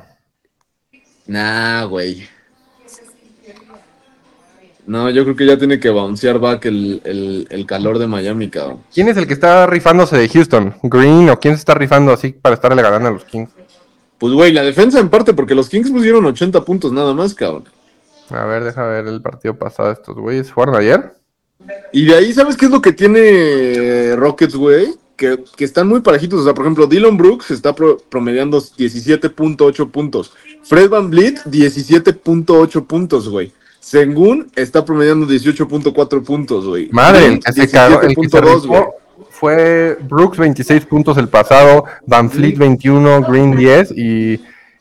Nah, 1.30 1.84
güey. 1.84 2.26
No, 4.84 5.08
yo 5.10 5.22
creo 5.22 5.36
que 5.36 5.46
ya 5.46 5.56
tiene 5.56 5.78
que 5.78 5.88
bouncear 5.88 6.40
back 6.40 6.64
el, 6.64 7.00
el, 7.04 7.46
el 7.48 7.66
calor 7.66 8.00
de 8.00 8.08
Miami, 8.08 8.50
cabrón. 8.50 8.82
¿Quién 8.92 9.06
es 9.06 9.16
el 9.16 9.28
que 9.28 9.34
está 9.34 9.64
rifándose 9.68 10.18
de 10.18 10.28
Houston? 10.28 10.74
¿Green 10.82 11.30
o 11.30 11.38
quién 11.38 11.54
se 11.54 11.60
está 11.60 11.74
rifando 11.74 12.12
así 12.12 12.30
para 12.32 12.56
estarle 12.56 12.82
ganando 12.82 13.10
a 13.10 13.12
los 13.12 13.24
Kings? 13.24 13.52
Pues, 14.18 14.32
güey, 14.32 14.52
la 14.52 14.64
defensa 14.64 14.98
en 14.98 15.08
parte, 15.08 15.32
porque 15.32 15.54
los 15.54 15.68
Kings 15.68 15.92
pusieron 15.92 16.26
80 16.26 16.64
puntos 16.64 16.90
nada 16.90 17.14
más, 17.14 17.32
cabrón. 17.32 17.68
A 18.30 18.44
ver, 18.46 18.64
deja 18.64 18.84
ver 18.88 19.06
el 19.06 19.22
partido 19.22 19.56
pasado 19.56 19.90
de 19.90 19.94
estos 19.94 20.16
güeyes. 20.16 20.50
¿Jugaron 20.50 20.74
ayer? 20.74 21.12
Y 21.92 22.06
de 22.06 22.16
ahí, 22.16 22.32
¿sabes 22.32 22.56
qué 22.56 22.64
es 22.64 22.72
lo 22.72 22.82
que 22.82 22.92
tiene 22.92 24.16
Rockets, 24.16 24.56
güey? 24.56 24.96
Que, 25.20 25.38
que 25.54 25.66
están 25.66 25.86
muy 25.86 26.00
parejitos. 26.00 26.40
O 26.40 26.44
sea, 26.44 26.54
por 26.54 26.64
ejemplo, 26.64 26.86
Dylan 26.86 27.18
Brooks 27.18 27.50
está 27.50 27.74
pro- 27.74 27.98
promediando 28.08 28.58
17.8 28.58 29.90
puntos. 29.90 30.32
Fred 30.62 30.88
Van 30.88 31.10
Vliet, 31.10 31.40
17.8 31.44 32.86
puntos, 32.86 33.28
güey. 33.28 33.52
Sengun 33.80 34.50
está 34.56 34.82
promediando 34.82 35.26
18.4 35.26 36.22
puntos, 36.24 36.66
güey. 36.66 36.88
Madre, 36.90 37.18
el 37.18 37.24
Green, 37.24 37.40
que 37.42 37.52
se 37.52 37.68
cagó, 37.70 38.00
el 38.00 38.14
que 38.16 38.28
se 38.28 38.38
17.2, 38.40 38.66
güey. 38.66 38.80
rifó 38.80 38.94
fue 39.28 39.98
Brooks 40.08 40.38
26 40.38 40.86
puntos 40.86 41.18
el 41.18 41.28
pasado, 41.28 41.84
Van 42.06 42.30
Fleet 42.30 42.56
21, 42.56 43.20
Green 43.22 43.54
10 43.56 43.92
y 43.92 44.40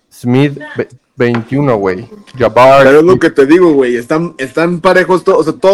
Smith 0.09 0.57
ve- 0.77 0.87
21, 1.17 1.75
güey. 1.77 2.07
Jabbar. 2.37 2.85
Pero 2.85 2.99
es 2.99 3.05
lo 3.05 3.19
que 3.19 3.29
te 3.29 3.45
digo, 3.45 3.73
güey. 3.73 3.97
Están, 3.97 4.35
están 4.37 4.79
parejos 4.79 5.23
todos. 5.25 5.39
O 5.39 5.43
sea, 5.43 5.53
todos 5.59 5.67